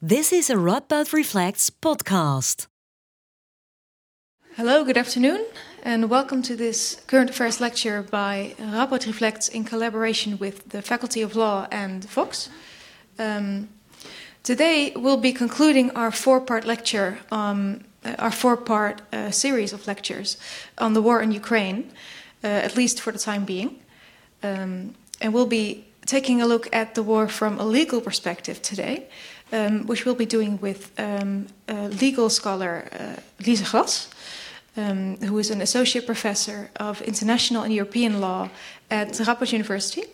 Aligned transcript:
This 0.00 0.32
is 0.32 0.48
a 0.48 0.54
Radboud 0.54 1.12
Reflects 1.12 1.70
podcast. 1.70 2.68
Hello, 4.54 4.84
good 4.84 4.96
afternoon, 4.96 5.44
and 5.82 6.08
welcome 6.08 6.40
to 6.42 6.54
this 6.54 7.02
current 7.08 7.30
affairs 7.30 7.60
lecture 7.60 8.02
by 8.02 8.54
Radboud 8.60 9.08
Reflects 9.08 9.48
in 9.48 9.64
collaboration 9.64 10.38
with 10.38 10.68
the 10.68 10.82
Faculty 10.82 11.20
of 11.20 11.34
Law 11.34 11.66
and 11.72 12.04
Vox. 12.04 12.48
Um, 13.18 13.70
today 14.44 14.92
we'll 14.94 15.16
be 15.16 15.32
concluding 15.32 15.90
our 15.96 16.12
four-part 16.12 16.64
lecture, 16.64 17.18
um, 17.32 17.80
our 18.20 18.30
four-part 18.30 19.02
uh, 19.12 19.32
series 19.32 19.72
of 19.72 19.88
lectures 19.88 20.36
on 20.78 20.92
the 20.92 21.02
war 21.02 21.20
in 21.20 21.32
Ukraine, 21.32 21.90
uh, 22.44 22.46
at 22.46 22.76
least 22.76 23.00
for 23.00 23.10
the 23.10 23.18
time 23.18 23.44
being, 23.44 23.80
um, 24.44 24.94
and 25.20 25.34
we'll 25.34 25.46
be 25.46 25.86
taking 26.06 26.40
a 26.40 26.46
look 26.46 26.68
at 26.72 26.94
the 26.94 27.02
war 27.02 27.28
from 27.28 27.58
a 27.58 27.64
legal 27.64 28.00
perspective 28.00 28.62
today 28.62 29.08
um, 29.52 29.86
which 29.86 30.04
we'll 30.04 30.14
be 30.14 30.26
doing 30.26 30.60
with 30.60 30.92
um, 30.98 31.46
legal 32.00 32.30
scholar 32.30 32.88
uh, 32.92 33.20
Lise 33.46 33.70
Glas, 33.70 34.08
um, 34.76 35.16
who 35.16 35.38
is 35.38 35.50
an 35.50 35.60
associate 35.60 36.06
professor 36.06 36.70
of 36.76 37.00
international 37.02 37.62
and 37.62 37.72
European 37.72 38.20
law 38.20 38.48
at 38.90 39.08
Radboud 39.08 39.52
University. 39.52 40.04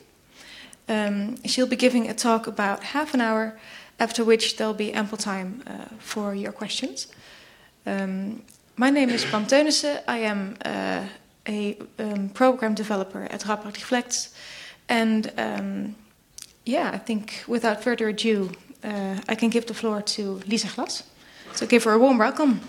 Um, 0.88 1.36
she'll 1.44 1.66
be 1.66 1.76
giving 1.76 2.08
a 2.08 2.14
talk 2.14 2.46
about 2.46 2.82
half 2.84 3.14
an 3.14 3.20
hour, 3.20 3.58
after 3.98 4.24
which 4.24 4.56
there'll 4.56 4.74
be 4.74 4.92
ample 4.92 5.18
time 5.18 5.62
uh, 5.66 5.86
for 5.98 6.34
your 6.34 6.52
questions. 6.52 7.08
Um, 7.86 8.42
my 8.76 8.90
name 8.90 9.10
is 9.10 9.24
Pam 9.24 9.46
Teunissen. 9.46 10.02
I 10.08 10.18
am 10.18 10.56
uh, 10.64 11.06
a 11.46 11.78
um, 11.98 12.28
program 12.30 12.74
developer 12.74 13.22
at 13.30 13.40
Radboud 13.40 13.74
Reflects. 13.74 14.34
And 14.88 15.32
yeah, 16.66 16.90
I 16.94 16.98
think 16.98 17.44
without 17.46 17.82
further 17.82 18.08
ado, 18.08 18.50
uh, 18.84 19.16
I 19.28 19.34
can 19.34 19.48
give 19.48 19.66
the 19.66 19.74
floor 19.74 20.02
to 20.02 20.40
Lise 20.46 20.72
Glas. 20.74 21.02
So 21.54 21.66
give 21.66 21.84
her 21.84 21.92
a 21.92 21.98
warm 21.98 22.18
welcome. 22.18 22.60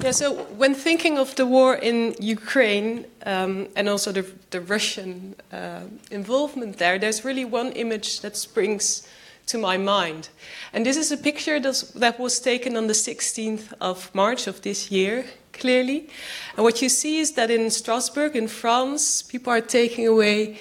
Yeah, 0.00 0.12
so 0.12 0.32
when 0.56 0.74
thinking 0.74 1.18
of 1.18 1.34
the 1.34 1.44
war 1.44 1.74
in 1.74 2.14
Ukraine 2.20 3.04
um, 3.26 3.66
and 3.74 3.88
also 3.88 4.12
the, 4.12 4.24
the 4.50 4.60
Russian 4.60 5.34
uh, 5.52 5.80
involvement 6.10 6.78
there, 6.78 6.98
there's 6.98 7.24
really 7.24 7.44
one 7.44 7.72
image 7.72 8.20
that 8.20 8.36
springs 8.36 9.08
to 9.46 9.58
my 9.58 9.76
mind. 9.76 10.28
And 10.72 10.86
this 10.86 10.96
is 10.96 11.10
a 11.10 11.16
picture 11.16 11.58
that 11.58 12.16
was 12.18 12.38
taken 12.38 12.76
on 12.76 12.86
the 12.86 12.92
16th 12.92 13.72
of 13.80 14.14
March 14.14 14.46
of 14.46 14.62
this 14.62 14.90
year 14.90 15.24
clearly. 15.58 16.08
And 16.56 16.64
what 16.64 16.82
you 16.82 16.88
see 16.88 17.18
is 17.18 17.32
that 17.32 17.50
in 17.50 17.70
Strasbourg, 17.70 18.36
in 18.36 18.48
France, 18.48 19.22
people 19.22 19.52
are 19.52 19.60
taking 19.60 20.06
away 20.06 20.58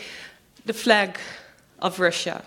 the 0.65 0.73
flag 0.73 1.17
of 1.79 1.99
Russia. 1.99 2.43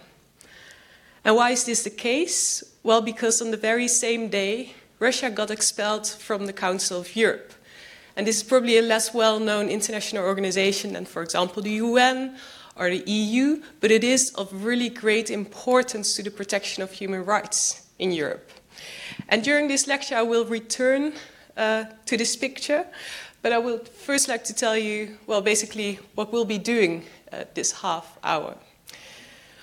And 1.25 1.37
why 1.37 1.51
is 1.51 1.65
this 1.65 1.83
the 1.85 1.91
case? 1.91 2.63
Well, 2.83 3.03
because 3.03 3.43
on 3.43 3.51
the 3.51 3.57
very 3.57 3.89
same 3.89 4.29
day, 4.29 4.75
Russia 4.99 5.31
got 5.31 5.51
expelled 5.51 6.07
from 6.07 6.47
the 6.47 6.53
Council 6.53 7.01
of 7.01 7.17
Europe. 7.17 7.53
And 8.17 8.27
this 8.27 8.37
is 8.37 8.43
probably 8.43 8.79
a 8.79 8.83
less 8.83 9.15
well 9.15 9.41
known 9.41 9.69
international 9.69 10.25
organization 10.25 10.93
than, 10.93 11.07
for 11.07 11.23
example, 11.23 11.63
the 11.63 11.81
UN 11.83 12.37
or 12.77 12.91
the 12.91 13.11
EU, 13.11 13.63
but 13.81 13.91
it 13.91 14.05
is 14.05 14.31
of 14.35 14.65
really 14.65 14.89
great 14.89 15.31
importance 15.31 16.17
to 16.17 16.23
the 16.23 16.31
protection 16.31 16.83
of 16.83 16.93
human 16.93 17.25
rights 17.25 17.87
in 17.99 18.13
Europe. 18.13 18.51
And 19.29 19.43
during 19.43 19.69
this 19.69 19.87
lecture, 19.87 20.17
I 20.17 20.23
will 20.23 20.45
return 20.45 21.13
uh, 21.57 21.85
to 22.07 22.17
this 22.17 22.37
picture. 22.37 22.87
But 23.43 23.53
I 23.53 23.59
would 23.59 23.89
first 23.89 24.29
like 24.29 24.45
to 24.45 24.55
tell 24.55 24.77
you, 24.77 25.17
well, 25.27 25.41
basically 25.43 25.99
what 26.15 26.33
we'll 26.33 26.45
be 26.45 26.59
doing 26.59 27.05
uh, 27.33 27.45
this 27.55 27.73
half 27.73 28.19
hour. 28.23 28.57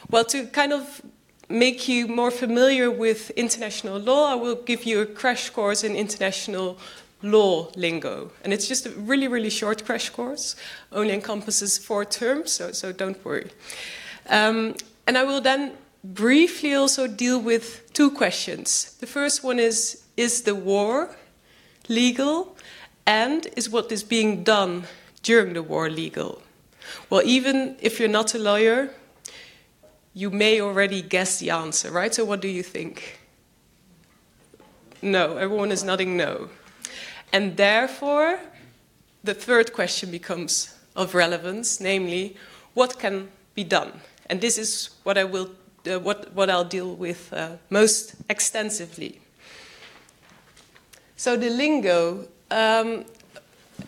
Well, 0.09 0.25
to 0.25 0.47
kind 0.47 0.73
of 0.73 1.01
make 1.49 1.87
you 1.87 2.07
more 2.07 2.31
familiar 2.31 2.89
with 2.89 3.29
international 3.31 3.99
law, 3.99 4.31
I 4.31 4.35
will 4.35 4.55
give 4.65 4.83
you 4.83 5.01
a 5.01 5.05
crash 5.05 5.49
course 5.49 5.83
in 5.83 5.95
international 5.95 6.77
law 7.21 7.69
lingo. 7.75 8.31
And 8.43 8.53
it's 8.53 8.67
just 8.67 8.85
a 8.85 8.89
really, 8.89 9.27
really 9.27 9.49
short 9.49 9.85
crash 9.85 10.09
course, 10.09 10.55
only 10.91 11.13
encompasses 11.13 11.77
four 11.77 12.05
terms, 12.05 12.51
so, 12.51 12.71
so 12.71 12.91
don't 12.91 13.23
worry. 13.25 13.49
Um, 14.29 14.75
and 15.05 15.17
I 15.17 15.23
will 15.23 15.41
then 15.41 15.73
briefly 16.03 16.73
also 16.73 17.07
deal 17.07 17.39
with 17.39 17.91
two 17.93 18.11
questions. 18.11 18.97
The 18.99 19.07
first 19.07 19.43
one 19.43 19.59
is 19.59 20.03
Is 20.17 20.41
the 20.41 20.55
war 20.55 21.09
legal? 21.87 22.55
And 23.05 23.47
is 23.55 23.69
what 23.69 23.91
is 23.91 24.03
being 24.03 24.43
done 24.43 24.83
during 25.23 25.53
the 25.53 25.63
war 25.63 25.89
legal? 25.89 26.41
Well, 27.09 27.21
even 27.25 27.77
if 27.79 27.99
you're 27.99 28.09
not 28.09 28.33
a 28.35 28.39
lawyer, 28.39 28.89
you 30.13 30.29
may 30.29 30.59
already 30.61 31.01
guess 31.01 31.39
the 31.39 31.51
answer, 31.51 31.91
right? 31.91 32.13
So, 32.13 32.25
what 32.25 32.41
do 32.41 32.47
you 32.47 32.63
think? 32.63 33.19
No, 35.01 35.37
everyone 35.37 35.71
is 35.71 35.83
nodding 35.83 36.17
no. 36.17 36.49
And 37.31 37.55
therefore, 37.55 38.39
the 39.23 39.33
third 39.33 39.73
question 39.73 40.09
becomes 40.09 40.73
of 40.95 41.13
relevance, 41.13 41.79
namely, 41.79 42.35
what 42.73 42.97
can 42.97 43.29
be 43.53 43.63
done? 43.63 44.01
And 44.29 44.41
this 44.41 44.57
is 44.57 44.89
what 45.03 45.17
I 45.17 45.23
will, 45.23 45.51
uh, 45.89 45.99
what, 45.99 46.33
what 46.33 46.49
I'll 46.49 46.65
deal 46.65 46.95
with 46.95 47.31
uh, 47.31 47.57
most 47.69 48.15
extensively. 48.29 49.19
So 51.17 51.35
the 51.35 51.49
lingo, 51.49 52.27
um, 52.51 53.03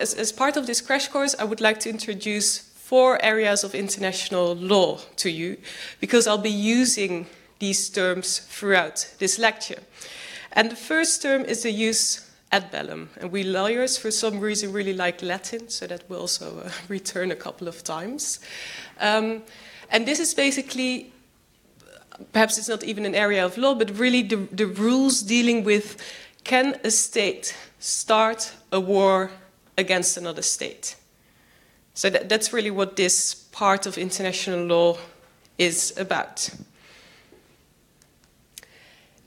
as, 0.00 0.14
as 0.14 0.32
part 0.32 0.56
of 0.56 0.66
this 0.66 0.80
crash 0.80 1.06
course, 1.06 1.36
I 1.38 1.44
would 1.44 1.60
like 1.60 1.78
to 1.80 1.88
introduce 1.88 2.58
four 2.58 3.24
areas 3.24 3.62
of 3.62 3.72
international 3.72 4.56
law 4.56 4.98
to 5.16 5.30
you, 5.30 5.56
because 6.00 6.26
I'll 6.26 6.38
be 6.38 6.50
using 6.50 7.26
these 7.60 7.88
terms 7.88 8.40
throughout 8.40 9.14
this 9.20 9.38
lecture. 9.38 9.78
And 10.52 10.72
the 10.72 10.76
first 10.76 11.22
term 11.22 11.44
is 11.44 11.62
the 11.62 11.72
jus 11.72 12.28
ad 12.50 12.72
bellum. 12.72 13.10
And 13.20 13.30
we 13.30 13.44
lawyers, 13.44 13.96
for 13.96 14.10
some 14.10 14.40
reason, 14.40 14.72
really 14.72 14.92
like 14.92 15.22
Latin, 15.22 15.68
so 15.68 15.86
that 15.86 16.10
will 16.10 16.18
also 16.22 16.64
uh, 16.64 16.70
return 16.88 17.30
a 17.30 17.36
couple 17.36 17.68
of 17.68 17.84
times. 17.84 18.40
Um, 19.00 19.42
and 19.88 20.04
this 20.04 20.18
is 20.18 20.34
basically, 20.34 21.12
perhaps 22.32 22.58
it's 22.58 22.68
not 22.68 22.82
even 22.82 23.06
an 23.06 23.14
area 23.14 23.44
of 23.44 23.56
law, 23.56 23.76
but 23.76 23.96
really 23.96 24.22
the, 24.22 24.48
the 24.50 24.66
rules 24.66 25.22
dealing 25.22 25.62
with 25.62 25.96
can 26.44 26.78
a 26.84 26.90
state 26.90 27.56
start 27.78 28.52
a 28.72 28.80
war 28.80 29.30
against 29.76 30.16
another 30.16 30.42
state? 30.42 30.96
So 31.94 32.10
that, 32.10 32.28
that's 32.28 32.52
really 32.52 32.70
what 32.70 32.96
this 32.96 33.34
part 33.34 33.86
of 33.86 33.98
international 33.98 34.64
law 34.64 34.98
is 35.58 35.92
about. 35.96 36.50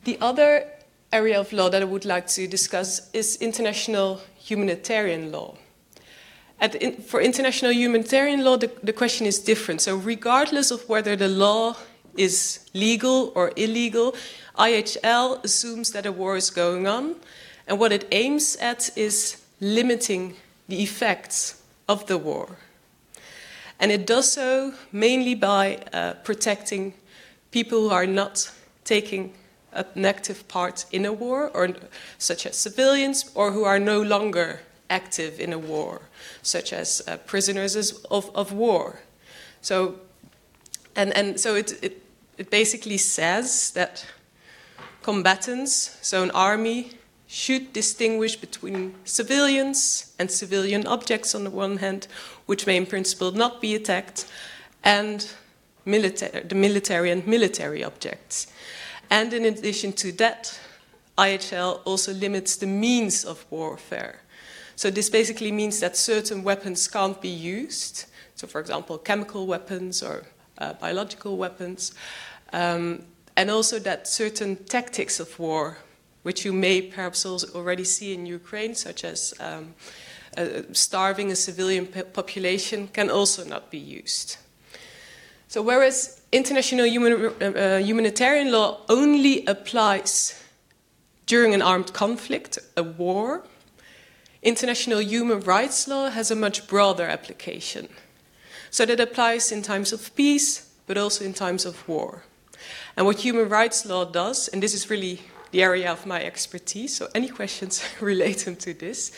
The 0.03 0.17
other 0.19 0.65
area 1.11 1.39
of 1.39 1.53
law 1.53 1.69
that 1.69 1.81
I 1.81 1.85
would 1.85 2.05
like 2.05 2.27
to 2.27 2.47
discuss 2.47 3.09
is 3.13 3.37
international 3.37 4.21
humanitarian 4.35 5.31
law. 5.31 5.55
In, 6.61 6.97
for 6.97 7.21
international 7.21 7.71
humanitarian 7.71 8.43
law, 8.43 8.57
the, 8.57 8.71
the 8.81 8.93
question 8.93 9.27
is 9.27 9.39
different. 9.39 9.81
So, 9.81 9.97
regardless 9.97 10.71
of 10.71 10.87
whether 10.89 11.15
the 11.15 11.27
law 11.27 11.75
is 12.17 12.59
legal 12.73 13.31
or 13.35 13.51
illegal, 13.55 14.15
IHL 14.57 15.43
assumes 15.43 15.91
that 15.91 16.05
a 16.05 16.11
war 16.11 16.35
is 16.35 16.49
going 16.49 16.87
on, 16.87 17.15
and 17.67 17.79
what 17.79 17.91
it 17.91 18.07
aims 18.11 18.55
at 18.57 18.95
is 18.97 19.41
limiting 19.59 20.35
the 20.67 20.83
effects 20.83 21.61
of 21.87 22.05
the 22.07 22.17
war. 22.17 22.57
And 23.79 23.91
it 23.91 24.05
does 24.05 24.31
so 24.31 24.73
mainly 24.91 25.35
by 25.35 25.79
uh, 25.91 26.13
protecting 26.23 26.93
people 27.51 27.81
who 27.81 27.89
are 27.89 28.07
not 28.07 28.51
taking 28.83 29.33
an 29.71 30.05
active 30.05 30.47
part 30.47 30.85
in 30.91 31.05
a 31.05 31.11
war, 31.11 31.49
or 31.53 31.69
such 32.17 32.45
as 32.45 32.55
civilians, 32.55 33.31
or 33.33 33.51
who 33.51 33.63
are 33.63 33.79
no 33.79 34.01
longer 34.01 34.59
active 34.89 35.39
in 35.39 35.51
a 35.51 35.57
war, 35.57 36.01
such 36.43 36.71
as 36.71 37.01
uh, 37.07 37.17
prisoners 37.17 37.75
of, 38.11 38.29
of 38.35 38.53
war. 38.53 38.99
So, 39.61 39.95
and, 40.95 41.11
and 41.17 41.39
so 41.39 41.55
it, 41.55 41.83
it, 41.83 42.03
it 42.37 42.51
basically 42.51 42.97
says 42.97 43.71
that 43.71 44.05
combatants, 45.03 45.97
so 46.01 46.23
an 46.23 46.31
army, 46.31 46.91
should 47.27 47.73
distinguish 47.73 48.35
between 48.35 48.93
civilians 49.05 50.13
and 50.19 50.29
civilian 50.29 50.85
objects 50.85 51.33
on 51.33 51.43
the 51.43 51.49
one 51.49 51.77
hand, 51.77 52.07
which 52.45 52.67
may 52.67 52.77
in 52.77 52.85
principle 52.85 53.31
not 53.31 53.59
be 53.59 53.75
attacked, 53.75 54.25
and 54.83 55.31
milita- 55.85 56.47
the 56.47 56.55
military 56.55 57.11
and 57.11 57.25
military 57.25 57.83
objects. 57.83 58.47
And 59.09 59.33
in 59.33 59.45
addition 59.45 59.93
to 59.93 60.11
that, 60.13 60.59
IHL 61.17 61.81
also 61.85 62.13
limits 62.13 62.55
the 62.55 62.67
means 62.67 63.25
of 63.25 63.45
warfare. 63.49 64.21
So 64.75 64.89
this 64.89 65.09
basically 65.09 65.51
means 65.51 65.79
that 65.79 65.95
certain 65.95 66.43
weapons 66.43 66.87
can't 66.87 67.21
be 67.21 67.29
used. 67.29 68.05
So, 68.35 68.47
for 68.47 68.59
example, 68.59 68.97
chemical 68.97 69.45
weapons 69.45 70.01
or 70.01 70.23
uh, 70.57 70.73
biological 70.73 71.37
weapons. 71.37 71.93
Um, 72.51 73.03
and 73.35 73.49
also 73.49 73.79
that 73.79 74.07
certain 74.07 74.55
tactics 74.55 75.19
of 75.19 75.39
war, 75.39 75.77
which 76.23 76.45
you 76.45 76.53
may 76.53 76.81
perhaps 76.81 77.25
already 77.25 77.83
see 77.83 78.13
in 78.13 78.25
Ukraine, 78.25 78.75
such 78.75 79.03
as 79.03 79.33
um, 79.39 79.73
uh, 80.37 80.61
starving 80.71 81.31
a 81.31 81.35
civilian 81.35 81.87
population, 81.87 82.87
can 82.87 83.09
also 83.09 83.43
not 83.43 83.71
be 83.71 83.77
used. 83.77 84.37
So, 85.47 85.61
whereas 85.61 86.21
international 86.31 86.85
human, 86.85 87.13
uh, 87.13 87.45
uh, 87.45 87.77
humanitarian 87.77 88.51
law 88.51 88.81
only 88.89 89.45
applies 89.45 90.41
during 91.25 91.53
an 91.53 91.61
armed 91.61 91.93
conflict, 91.93 92.57
a 92.75 92.83
war, 92.83 93.43
international 94.41 94.99
human 94.99 95.39
rights 95.41 95.87
law 95.87 96.09
has 96.09 96.31
a 96.31 96.35
much 96.35 96.67
broader 96.67 97.05
application. 97.05 97.87
So, 98.71 98.85
that 98.85 98.99
applies 98.99 99.51
in 99.51 99.61
times 99.61 99.93
of 99.93 100.15
peace, 100.15 100.71
but 100.87 100.97
also 100.97 101.23
in 101.23 101.33
times 101.33 101.65
of 101.65 101.87
war. 101.87 102.23
And 102.95 103.05
what 103.05 103.19
human 103.19 103.49
rights 103.49 103.85
law 103.85 104.05
does, 104.05 104.47
and 104.49 104.61
this 104.61 104.73
is 104.73 104.89
really 104.89 105.21
the 105.51 105.63
area 105.63 105.91
of 105.91 106.05
my 106.05 106.23
expertise, 106.23 106.95
so 106.95 107.07
any 107.15 107.27
questions 107.27 107.83
relating 108.01 108.55
to 108.57 108.73
this. 108.73 109.11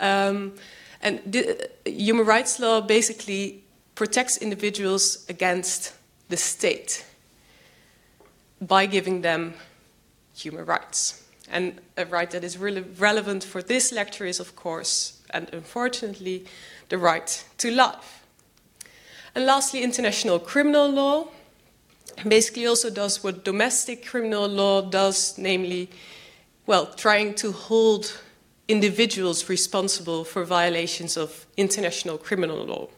Um, 0.00 0.54
and 1.00 1.20
the, 1.26 1.70
human 1.84 2.26
rights 2.26 2.58
law 2.58 2.80
basically 2.80 3.64
protects 3.94 4.38
individuals 4.38 5.24
against 5.28 5.94
the 6.28 6.36
state 6.36 7.04
by 8.60 8.86
giving 8.86 9.20
them 9.20 9.54
human 10.34 10.64
rights. 10.64 11.22
And 11.50 11.80
a 11.96 12.06
right 12.06 12.30
that 12.30 12.42
is 12.42 12.56
really 12.56 12.80
relevant 12.98 13.44
for 13.44 13.62
this 13.62 13.92
lecture 13.92 14.24
is, 14.24 14.40
of 14.40 14.56
course, 14.56 15.20
and 15.30 15.48
unfortunately, 15.52 16.46
the 16.88 16.98
right 16.98 17.44
to 17.58 17.70
life. 17.70 18.24
And 19.34 19.46
lastly, 19.46 19.82
international 19.82 20.38
criminal 20.38 20.88
law 20.88 21.28
basically 22.26 22.66
also 22.66 22.90
does 22.90 23.22
what 23.22 23.44
domestic 23.44 24.06
criminal 24.06 24.46
law 24.46 24.82
does, 24.82 25.36
namely, 25.38 25.90
well, 26.66 26.86
trying 26.86 27.34
to 27.36 27.52
hold 27.52 28.18
individuals 28.68 29.48
responsible 29.48 30.24
for 30.24 30.44
violations 30.44 31.16
of 31.16 31.46
international 31.56 32.18
criminal 32.18 32.64
law. 32.64 32.88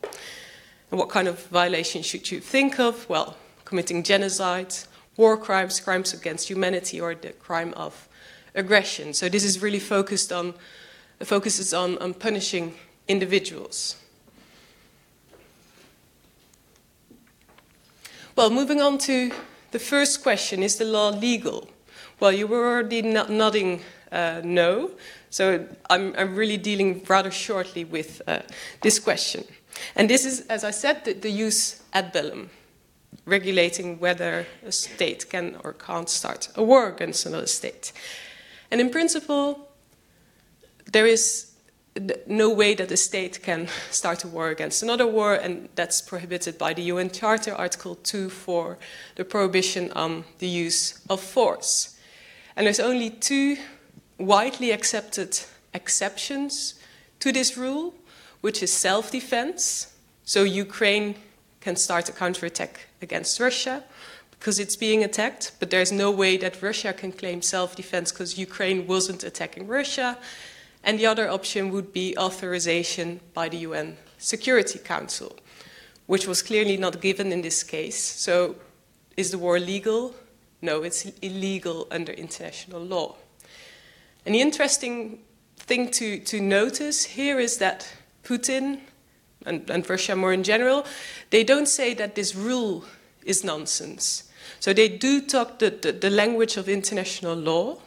And 0.90 0.98
what 0.98 1.08
kind 1.08 1.26
of 1.28 1.44
violations 1.46 2.06
should 2.06 2.30
you 2.30 2.40
think 2.40 2.78
of? 2.78 3.08
Well, 3.08 3.36
committing 3.64 4.02
genocide, 4.02 4.74
war 5.16 5.36
crimes, 5.36 5.80
crimes 5.80 6.14
against 6.14 6.48
humanity, 6.48 7.00
or 7.00 7.14
the 7.14 7.32
crime 7.32 7.74
of 7.74 8.08
aggression. 8.54 9.12
So 9.12 9.28
this 9.28 9.44
is 9.44 9.60
really 9.60 9.80
focused 9.80 10.32
on 10.32 10.54
focuses 11.24 11.72
on, 11.72 11.96
on 11.98 12.14
punishing 12.14 12.74
individuals. 13.08 13.96
Well, 18.36 18.50
moving 18.50 18.82
on 18.82 18.98
to 18.98 19.32
the 19.70 19.78
first 19.78 20.22
question 20.22 20.62
is 20.62 20.76
the 20.76 20.84
law 20.84 21.08
legal? 21.08 21.70
Well, 22.20 22.32
you 22.32 22.46
were 22.46 22.66
already 22.66 23.00
nodding 23.00 23.80
uh, 24.12 24.42
no, 24.44 24.90
so 25.30 25.66
I'm, 25.88 26.14
I'm, 26.18 26.36
really 26.36 26.58
dealing 26.58 27.02
rather 27.08 27.30
shortly 27.30 27.86
with 27.86 28.20
uh, 28.26 28.40
this 28.82 28.98
question. 28.98 29.44
And 29.94 30.10
this 30.10 30.26
is, 30.26 30.46
as 30.48 30.64
I 30.64 30.70
said, 30.70 31.06
the, 31.06 31.14
the 31.14 31.30
jus 31.30 31.82
ad 31.94 32.12
bellum, 32.12 32.50
regulating 33.24 33.98
whether 34.00 34.46
a 34.66 34.70
state 34.70 35.30
can 35.30 35.56
or 35.64 35.72
can't 35.72 36.10
start 36.10 36.50
a 36.56 36.62
war 36.62 36.90
against 36.90 37.24
another 37.24 37.46
state. 37.46 37.92
And 38.70 38.82
in 38.82 38.90
principle, 38.90 39.70
there 40.92 41.06
is 41.06 41.52
no 42.26 42.50
way 42.50 42.74
that 42.74 42.88
the 42.88 42.96
state 42.96 43.42
can 43.42 43.68
start 43.90 44.24
a 44.24 44.28
war 44.28 44.48
against 44.50 44.82
another 44.82 45.06
war, 45.06 45.34
and 45.34 45.68
that's 45.74 46.00
prohibited 46.00 46.58
by 46.58 46.72
the 46.74 46.82
UN 46.82 47.10
Charter, 47.10 47.54
Article 47.54 47.94
2 47.96 48.28
for 48.28 48.78
the 49.16 49.24
prohibition 49.24 49.90
on 49.92 50.24
the 50.38 50.48
use 50.48 51.00
of 51.08 51.20
force. 51.20 51.98
And 52.56 52.66
there's 52.66 52.80
only 52.80 53.10
two 53.10 53.56
widely 54.18 54.70
accepted 54.70 55.40
exceptions 55.74 56.74
to 57.20 57.32
this 57.32 57.56
rule, 57.56 57.94
which 58.40 58.62
is 58.62 58.72
self 58.72 59.10
defense. 59.10 59.92
So 60.24 60.42
Ukraine 60.42 61.14
can 61.60 61.76
start 61.76 62.08
a 62.08 62.12
counterattack 62.12 62.86
against 63.02 63.38
Russia 63.38 63.84
because 64.30 64.58
it's 64.58 64.76
being 64.76 65.02
attacked, 65.02 65.52
but 65.58 65.70
there's 65.70 65.92
no 65.92 66.10
way 66.10 66.36
that 66.36 66.62
Russia 66.62 66.92
can 66.92 67.12
claim 67.12 67.42
self 67.42 67.76
defense 67.76 68.12
because 68.12 68.38
Ukraine 68.38 68.86
wasn't 68.86 69.24
attacking 69.24 69.66
Russia. 69.66 70.18
And 70.86 71.00
the 71.00 71.06
other 71.06 71.28
option 71.28 71.70
would 71.72 71.92
be 71.92 72.16
authorization 72.16 73.18
by 73.34 73.48
the 73.48 73.58
UN 73.58 73.96
Security 74.18 74.78
Council, 74.78 75.36
which 76.06 76.28
was 76.28 76.42
clearly 76.42 76.76
not 76.76 77.00
given 77.00 77.32
in 77.32 77.42
this 77.42 77.64
case. 77.64 77.98
So, 77.98 78.54
is 79.16 79.32
the 79.32 79.38
war 79.38 79.58
legal? 79.58 80.14
No, 80.62 80.84
it's 80.84 81.04
illegal 81.20 81.88
under 81.90 82.12
international 82.12 82.80
law. 82.80 83.16
And 84.24 84.34
the 84.34 84.40
interesting 84.40 85.18
thing 85.56 85.90
to, 85.90 86.20
to 86.20 86.40
notice 86.40 87.04
here 87.04 87.40
is 87.40 87.58
that 87.58 87.92
Putin 88.22 88.80
and, 89.44 89.68
and 89.68 89.90
Russia 89.90 90.14
more 90.14 90.32
in 90.32 90.44
general, 90.44 90.86
they 91.30 91.42
don't 91.42 91.66
say 91.66 91.94
that 91.94 92.14
this 92.14 92.36
rule 92.36 92.84
is 93.24 93.42
nonsense. 93.42 94.30
So 94.60 94.72
they 94.72 94.88
do 94.88 95.20
talk 95.20 95.58
the, 95.58 95.70
the, 95.70 95.92
the 95.92 96.10
language 96.10 96.56
of 96.56 96.68
international 96.68 97.34
law, 97.34 97.78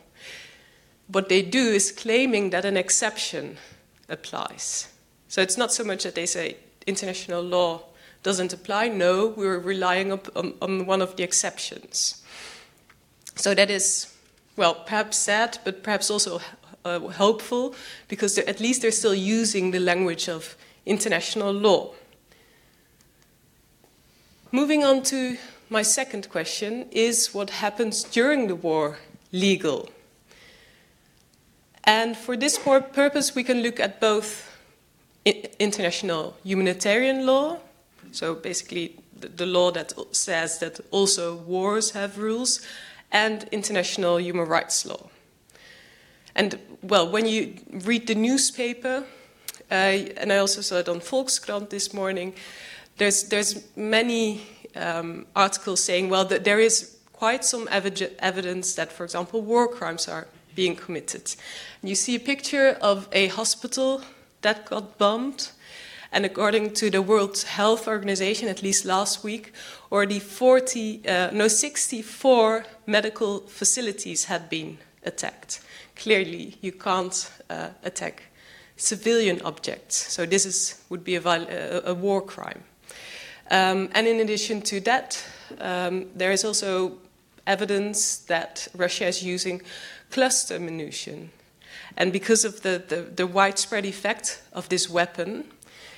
what 1.12 1.30
they 1.30 1.42
do 1.42 1.60
is 1.60 1.92
claiming 1.92 2.52
that 2.52 2.66
an 2.66 2.78
exception 2.78 3.58
applies. 4.08 4.88
So 5.28 5.42
it's 5.42 5.58
not 5.58 5.74
so 5.74 5.84
much 5.84 6.04
that 6.04 6.16
they 6.16 6.26
say 6.26 6.58
international 6.86 7.42
law 7.42 7.84
doesn't 8.24 8.54
apply. 8.54 8.90
No, 8.90 9.28
we're 9.28 9.60
relying 9.60 10.12
on, 10.12 10.54
on 10.62 10.86
one 10.86 11.02
of 11.02 11.16
the 11.16 11.24
exceptions. 11.24 12.22
So 13.36 13.54
that 13.56 13.70
is, 13.70 14.14
well, 14.56 14.76
perhaps 14.76 15.18
sad, 15.18 15.60
but 15.64 15.84
perhaps 15.84 16.12
also 16.12 16.42
uh, 16.86 17.00
hopeful, 17.00 17.76
because 18.08 18.38
at 18.38 18.60
least 18.60 18.82
they're 18.82 18.92
still 18.92 19.16
using 19.16 19.72
the 19.72 19.80
language 19.80 20.28
of 20.28 20.56
international 20.86 21.52
law. 21.52 21.94
Moving 24.52 24.84
on 24.84 25.04
to 25.04 25.38
my 25.70 25.84
second 25.84 26.30
question 26.30 26.88
is 26.92 27.34
what 27.34 27.52
happens 27.52 28.04
during 28.04 28.48
the 28.48 28.56
war 28.56 28.98
legal? 29.32 29.90
And 31.90 32.16
for 32.16 32.38
this 32.38 32.60
purpose, 32.60 33.34
we 33.34 33.44
can 33.44 33.64
look 33.64 33.80
at 33.80 34.00
both 34.00 34.46
international 35.58 36.36
humanitarian 36.44 37.26
law, 37.26 37.58
so 38.12 38.36
basically 38.36 38.96
the 39.20 39.48
law 39.48 39.72
that 39.72 39.94
says 40.12 40.60
that 40.60 40.80
also 40.92 41.38
wars 41.38 41.92
have 41.92 42.20
rules, 42.20 42.62
and 43.12 43.50
international 43.52 44.20
human 44.20 44.48
rights 44.48 44.86
law. 44.86 45.10
And 46.36 46.60
well, 46.84 47.10
when 47.10 47.26
you 47.26 47.56
read 47.72 48.06
the 48.06 48.14
newspaper, 48.14 49.04
uh, 49.72 49.74
and 49.74 50.32
I 50.32 50.38
also 50.38 50.62
saw 50.62 50.76
it 50.76 50.90
on 50.90 51.00
Volkskrant 51.00 51.72
this 51.72 51.92
morning, 51.92 52.36
there's, 52.98 53.30
there's 53.30 53.64
many 53.76 54.44
um, 54.76 55.26
articles 55.36 55.84
saying, 55.84 56.10
well, 56.10 56.26
that 56.26 56.44
there 56.44 56.60
is 56.60 56.98
quite 57.14 57.44
some 57.44 57.68
ev- 57.72 58.14
evidence 58.20 58.76
that, 58.76 58.94
for 58.94 59.06
example, 59.06 59.42
war 59.42 59.68
crimes 59.68 60.08
are 60.08 60.28
being 60.56 60.76
committed. 60.76 61.36
You 61.84 61.96
see 61.96 62.16
a 62.16 62.20
picture 62.20 62.78
of 62.82 63.08
a 63.12 63.28
hospital 63.28 64.02
that 64.42 64.66
got 64.66 64.98
bombed. 64.98 65.50
And 66.12 66.26
according 66.26 66.74
to 66.74 66.90
the 66.90 67.02
World 67.02 67.38
Health 67.44 67.88
Organization, 67.88 68.50
at 68.50 68.64
least 68.64 68.84
last 68.84 69.24
week, 69.24 69.54
already 69.92 70.20
40, 70.20 71.08
uh, 71.08 71.30
no, 71.32 71.48
64 71.48 72.66
medical 72.88 73.42
facilities 73.42 74.26
had 74.26 74.50
been 74.50 74.80
attacked. 75.04 75.62
Clearly, 75.96 76.58
you 76.62 76.72
can't 76.72 77.32
uh, 77.50 77.70
attack 77.84 78.24
civilian 78.76 79.42
objects. 79.44 79.96
So 80.12 80.26
this 80.26 80.46
is, 80.46 80.82
would 80.90 81.04
be 81.04 81.16
a, 81.16 81.22
a, 81.22 81.92
a 81.92 81.94
war 81.94 82.22
crime. 82.22 82.64
Um, 83.52 83.90
and 83.94 84.08
in 84.08 84.20
addition 84.20 84.62
to 84.64 84.80
that, 84.82 85.24
um, 85.60 86.08
there 86.16 86.32
is 86.32 86.46
also 86.46 86.94
evidence 87.46 88.18
that 88.28 88.68
Russia 88.76 89.08
is 89.08 89.24
using 89.24 89.62
cluster 90.12 90.60
munition. 90.60 91.32
And 91.98 92.12
because 92.14 92.46
of 92.46 92.62
the, 92.62 92.84
the, 92.88 93.02
the, 93.02 93.28
widespread 93.28 93.86
effect 93.86 94.42
of 94.54 94.70
this 94.70 94.90
weapon, 94.90 95.46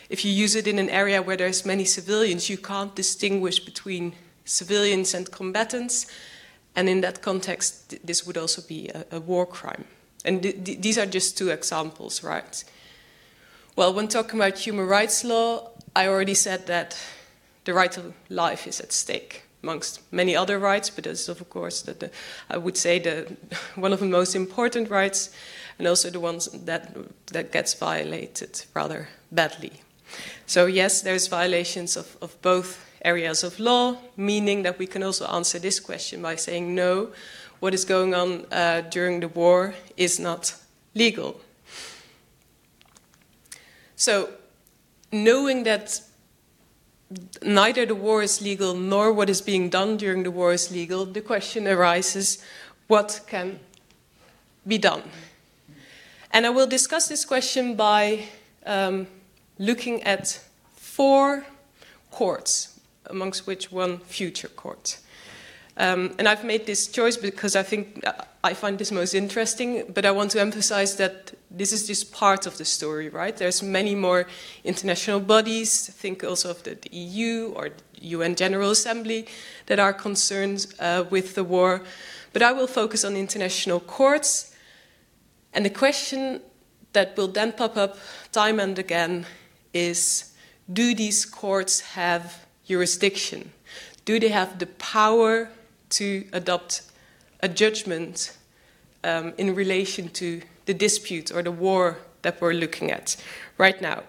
if 0.09 0.25
you 0.25 0.31
use 0.31 0.55
it 0.55 0.67
in 0.67 0.79
an 0.79 0.89
area 0.89 1.21
where 1.21 1.37
there's 1.37 1.65
many 1.65 1.85
civilians, 1.85 2.49
you 2.49 2.57
can't 2.57 2.95
distinguish 2.95 3.59
between 3.59 4.13
civilians 4.45 5.13
and 5.13 5.31
combatants. 5.31 6.07
And 6.75 6.89
in 6.89 7.01
that 7.01 7.21
context, 7.21 8.05
this 8.05 8.25
would 8.25 8.37
also 8.37 8.61
be 8.61 8.89
a, 8.89 9.05
a 9.17 9.19
war 9.19 9.45
crime. 9.45 9.85
And 10.23 10.43
th 10.43 10.65
th 10.65 10.81
these 10.81 11.01
are 11.01 11.09
just 11.13 11.37
two 11.37 11.49
examples, 11.49 12.23
right? 12.23 12.63
Well, 13.75 13.93
when 13.93 14.07
talking 14.07 14.39
about 14.39 14.65
human 14.67 14.87
rights 14.87 15.23
law, 15.23 15.71
I 15.95 16.07
already 16.07 16.35
said 16.35 16.65
that 16.67 16.97
the 17.63 17.73
right 17.73 17.91
to 17.91 18.13
life 18.29 18.69
is 18.69 18.79
at 18.79 18.91
stake 18.91 19.43
amongst 19.63 20.01
many 20.11 20.35
other 20.35 20.59
rights, 20.59 20.89
but 20.89 21.03
this 21.03 21.21
is 21.21 21.29
of 21.29 21.49
course 21.49 21.81
the, 21.81 21.93
the, 21.93 22.11
I 22.49 22.57
would 22.57 22.77
say 22.77 22.99
the 22.99 23.25
one 23.75 23.93
of 23.93 23.99
the 23.99 24.05
most 24.05 24.35
important 24.35 24.89
rights, 24.89 25.29
and 25.77 25.87
also 25.87 26.09
the 26.09 26.19
ones 26.19 26.49
that 26.65 26.95
that 27.27 27.51
gets 27.51 27.73
violated 27.73 28.65
rather 28.73 29.07
badly. 29.31 29.71
So 30.45 30.65
yes, 30.65 31.01
there's 31.01 31.27
violations 31.27 31.97
of, 31.97 32.17
of 32.21 32.41
both 32.41 32.77
areas 33.03 33.43
of 33.43 33.59
law, 33.59 33.97
meaning 34.17 34.63
that 34.63 34.77
we 34.77 34.87
can 34.87 35.03
also 35.03 35.25
answer 35.25 35.59
this 35.59 35.79
question 35.79 36.21
by 36.21 36.35
saying 36.35 36.75
no, 36.75 37.09
what 37.59 37.73
is 37.73 37.85
going 37.85 38.13
on 38.13 38.45
uh, 38.51 38.81
during 38.89 39.21
the 39.21 39.27
war 39.27 39.75
is 39.95 40.19
not 40.19 40.55
legal. 40.95 41.39
So 43.95 44.29
knowing 45.11 45.63
that 45.63 46.01
neither 47.41 47.85
the 47.85 47.95
war 47.95 48.21
is 48.21 48.41
legal 48.41 48.73
nor 48.73 49.11
what 49.13 49.29
is 49.29 49.41
being 49.41 49.69
done 49.69 49.97
during 49.97 50.23
the 50.23 50.31
war 50.31 50.53
is 50.53 50.71
legal, 50.71 51.05
the 51.05 51.21
question 51.21 51.67
arises 51.67 52.43
what 52.87 53.21
can 53.27 53.59
be 54.67 54.77
done? 54.77 55.03
And 56.31 56.45
I 56.45 56.49
will 56.49 56.67
discuss 56.67 57.07
this 57.07 57.25
question 57.25 57.75
by 57.75 58.25
um, 58.65 59.07
looking 59.57 60.03
at 60.03 60.39
four 60.75 61.45
courts, 62.11 62.79
amongst 63.05 63.47
which 63.47 63.71
one 63.71 63.99
future 63.99 64.49
court. 64.49 64.99
Um, 65.77 66.13
and 66.19 66.27
I've 66.27 66.43
made 66.43 66.65
this 66.65 66.87
choice 66.87 67.17
because 67.17 67.55
I 67.55 67.63
think 67.63 68.05
uh, 68.05 68.13
I 68.43 68.53
find 68.53 68.77
this 68.77 68.91
most 68.91 69.13
interesting, 69.13 69.85
but 69.93 70.05
I 70.05 70.11
want 70.11 70.31
to 70.31 70.41
emphasize 70.41 70.97
that 70.97 71.33
this 71.53 71.73
is 71.73 71.85
just 71.85 72.11
part 72.11 72.45
of 72.45 72.57
the 72.57 72.65
story, 72.65 73.09
right? 73.09 73.35
There's 73.35 73.61
many 73.61 73.93
more 73.93 74.25
international 74.63 75.19
bodies, 75.19 75.87
think 75.87 76.23
also 76.23 76.51
of 76.51 76.63
the, 76.63 76.75
the 76.75 76.95
EU 76.95 77.53
or 77.55 77.69
the 77.69 78.05
UN 78.07 78.35
General 78.35 78.71
Assembly, 78.71 79.27
that 79.65 79.79
are 79.79 79.93
concerned 79.93 80.67
uh, 80.79 81.03
with 81.09 81.35
the 81.35 81.43
war. 81.43 81.81
But 82.33 82.41
I 82.41 82.53
will 82.53 82.67
focus 82.67 83.03
on 83.03 83.15
international 83.15 83.81
courts. 83.81 84.55
And 85.53 85.65
the 85.65 85.69
question 85.69 86.41
that 86.93 87.17
will 87.17 87.27
then 87.27 87.51
pop 87.51 87.75
up 87.75 87.97
time 88.31 88.59
and 88.59 88.77
again 88.79 89.25
is 89.73 90.33
do 90.71 90.95
these 90.95 91.25
courts 91.25 91.81
have 91.81 92.45
jurisdiction? 92.65 93.51
Do 94.05 94.19
they 94.19 94.29
have 94.29 94.59
the 94.59 94.67
power 94.67 95.49
to 95.89 96.25
adopt 96.31 96.83
a 97.41 97.49
judgment 97.49 98.37
um, 99.03 99.33
in 99.37 99.53
relation 99.55 100.07
to 100.09 100.41
the 100.65 100.73
dispute 100.73 101.31
or 101.31 101.41
the 101.41 101.51
war 101.51 101.97
that 102.21 102.39
we're 102.41 102.53
looking 102.53 102.91
at 102.91 103.15
right 103.57 103.81
now. 103.81 104.03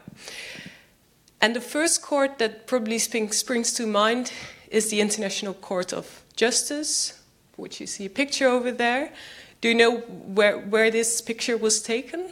And 1.40 1.56
the 1.56 1.60
first 1.60 2.02
court 2.02 2.38
that 2.38 2.66
probably 2.66 2.98
springs 2.98 3.72
to 3.72 3.86
mind 3.86 4.32
is 4.70 4.90
the 4.90 5.00
International 5.00 5.54
Court 5.54 5.92
of 5.92 6.22
Justice, 6.36 7.20
which 7.56 7.80
you 7.80 7.86
see 7.86 8.06
a 8.06 8.10
picture 8.10 8.48
over 8.48 8.70
there. 8.70 9.12
Do 9.60 9.68
you 9.68 9.74
know 9.74 9.98
where, 9.98 10.58
where 10.58 10.90
this 10.90 11.20
picture 11.20 11.56
was 11.56 11.82
taken? 11.82 12.30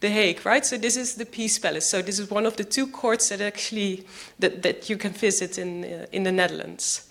The 0.00 0.08
Hague, 0.08 0.44
right? 0.44 0.64
So 0.64 0.78
this 0.78 0.96
is 0.96 1.14
the 1.14 1.26
Peace 1.26 1.58
Palace. 1.58 1.86
So 1.86 2.02
this 2.02 2.18
is 2.18 2.30
one 2.30 2.46
of 2.46 2.56
the 2.56 2.64
two 2.64 2.86
courts 2.86 3.28
that 3.28 3.40
actually 3.40 4.06
that, 4.38 4.62
that 4.62 4.88
you 4.88 4.96
can 4.96 5.12
visit 5.12 5.58
in 5.58 5.84
uh, 5.84 6.06
in 6.10 6.22
the 6.22 6.32
Netherlands. 6.32 7.10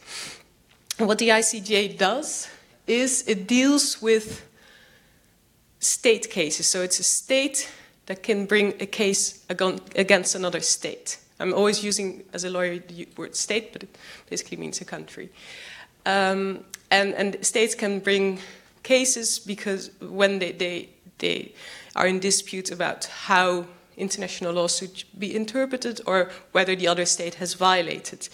What 0.98 1.20
the 1.20 1.30
ICJ 1.30 1.98
does 1.98 2.50
is 2.88 3.24
it 3.28 3.48
deals 3.48 4.02
with 4.02 4.44
state 5.80 6.30
cases. 6.30 6.68
So 6.68 6.82
it's 6.82 7.00
a 7.00 7.04
state 7.04 7.72
that 8.06 8.24
can 8.24 8.46
bring 8.46 8.74
a 8.80 8.86
case 8.86 9.46
against 9.50 10.36
another 10.36 10.60
state. 10.60 11.20
I'm 11.40 11.54
always 11.54 11.84
using, 11.84 12.24
as 12.34 12.44
a 12.44 12.50
lawyer, 12.50 12.80
the 12.80 13.08
word 13.16 13.36
state, 13.36 13.72
but 13.72 13.84
it 13.84 13.98
basically 14.30 14.58
means 14.58 14.82
a 14.82 14.86
country. 14.86 15.30
Um, 16.06 16.66
and, 16.92 17.14
and 17.14 17.46
states 17.46 17.76
can 17.76 18.00
bring 18.00 18.40
cases 18.84 19.40
because 19.40 19.92
when 20.02 20.40
they, 20.40 20.52
they, 20.52 20.90
they 21.20 21.54
are 21.96 22.08
in 22.08 22.20
dispute 22.20 22.72
about 22.72 23.06
how 23.06 23.66
international 23.96 24.54
law 24.54 24.68
should 24.68 25.04
be 25.18 25.36
interpreted 25.36 26.02
or 26.06 26.32
whether 26.52 26.76
the 26.76 26.88
other 26.88 27.06
state 27.06 27.36
has 27.36 27.54
violated 27.54 28.28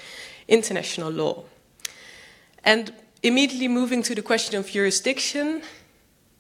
international 0.48 1.12
law. 1.12 1.44
And 2.64 2.94
immediately 3.22 3.68
moving 3.68 4.04
to 4.04 4.16
the 4.16 4.22
question 4.22 4.58
of 4.58 4.70
jurisdiction, 4.70 5.62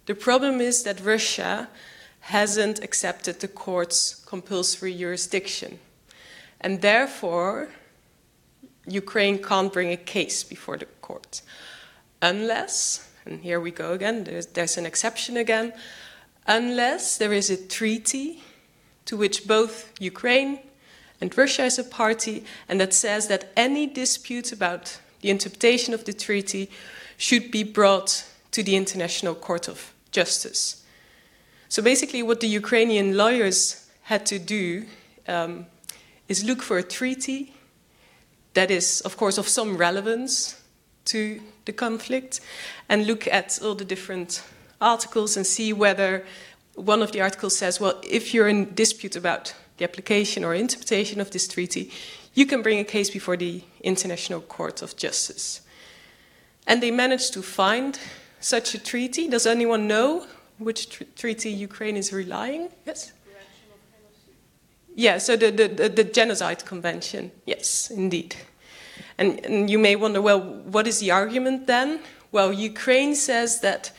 the 0.06 0.16
problem 0.16 0.62
is 0.62 0.84
that 0.84 1.02
Russia 1.02 1.68
hasn't 2.22 2.84
accepted 2.84 3.40
the 3.40 3.48
court's 3.48 4.16
compulsory 4.26 4.98
jurisdiction. 4.98 5.80
And 6.60 6.82
therefore, 6.82 7.70
Ukraine 8.88 9.42
can't 9.42 9.72
bring 9.72 9.92
a 9.92 9.98
case 9.98 10.44
before 10.44 10.78
the 10.78 10.86
court. 11.02 11.42
Unless, 12.22 13.08
and 13.26 13.42
here 13.42 13.60
we 13.60 13.72
go 13.72 13.94
again, 13.94 14.24
there's, 14.24 14.48
there's 14.48 14.78
an 14.78 14.86
exception 14.86 15.38
again, 15.38 15.74
unless 16.48 17.18
there 17.18 17.34
is 17.34 17.50
a 17.50 17.58
treaty 17.58 18.44
to 19.06 19.18
which 19.18 19.48
both 19.48 19.92
Ukraine 20.00 20.60
and 21.22 21.36
Russia 21.38 21.66
is 21.66 21.80
a 21.80 21.84
party, 21.84 22.44
and 22.68 22.80
that 22.82 22.94
says 22.94 23.28
that 23.28 23.52
any 23.56 23.88
dispute 23.88 24.52
about 24.52 25.00
the 25.22 25.30
interpretation 25.30 25.94
of 25.94 26.06
the 26.06 26.14
treaty 26.14 26.70
should 27.18 27.52
be 27.52 27.64
brought 27.64 28.26
to 28.52 28.64
the 28.64 28.76
International 28.76 29.36
Court 29.36 29.68
of 29.68 29.94
Justice. 30.16 30.84
So 31.68 31.82
basically, 31.82 32.24
what 32.24 32.40
the 32.40 32.48
Ukrainian 32.48 33.18
lawyers 33.18 33.90
had 34.04 34.26
to 34.28 34.40
do 34.40 34.86
um, 35.28 35.66
is 36.28 36.44
look 36.44 36.62
for 36.62 36.78
a 36.78 36.84
treaty 36.84 37.54
that 38.54 38.72
is, 38.72 39.02
of 39.02 39.18
course, 39.18 39.38
of 39.38 39.48
some 39.48 39.78
relevance 39.78 40.56
to 41.06 41.42
the 41.66 41.74
conflict 41.74 42.40
and 42.88 43.06
look 43.06 43.28
at 43.28 43.60
all 43.62 43.76
the 43.76 43.86
different 43.86 44.44
articles 44.80 45.38
and 45.38 45.46
see 45.46 45.74
whether 45.74 46.24
one 46.76 47.02
of 47.02 47.12
the 47.12 47.22
articles 47.22 47.58
says, 47.58 47.80
well, 47.80 48.00
if 48.04 48.34
you're 48.34 48.48
in 48.48 48.74
dispute 48.74 49.16
about 49.16 49.54
the 49.78 49.84
application 49.84 50.44
or 50.46 50.54
interpretation 50.54 51.22
of 51.22 51.30
this 51.32 51.48
treaty, 51.48 51.92
you 52.34 52.46
can 52.46 52.62
bring 52.62 52.80
a 52.80 52.84
case 52.84 53.10
before 53.10 53.38
the 53.38 53.64
International 53.82 54.42
Court 54.42 54.82
of 54.82 54.96
Justice. 54.96 55.62
And 56.68 56.82
they 56.82 56.92
managed 56.92 57.34
to 57.34 57.42
find 57.42 58.00
such 58.46 58.76
a 58.76 58.80
treaty. 58.80 59.28
Does 59.28 59.48
anyone 59.48 59.88
know 59.88 60.28
which 60.60 60.90
tr 60.90 61.04
treaty 61.16 61.50
Ukraine 61.50 61.98
is 61.98 62.14
relying? 62.14 62.70
Yes? 62.86 63.12
Yeah, 64.96 65.18
so 65.18 65.36
the, 65.36 65.50
the, 65.50 65.90
the, 65.90 66.04
Genocide 66.04 66.64
Convention. 66.64 67.32
Yes, 67.46 67.90
indeed. 67.90 68.36
And, 69.18 69.44
and 69.46 69.70
you 69.70 69.80
may 69.80 69.96
wonder, 69.96 70.22
well, 70.22 70.40
what 70.40 70.86
is 70.86 71.00
the 71.00 71.10
argument 71.10 71.66
then? 71.66 72.00
Well, 72.32 72.54
Ukraine 72.54 73.16
says 73.16 73.62
that 73.62 73.92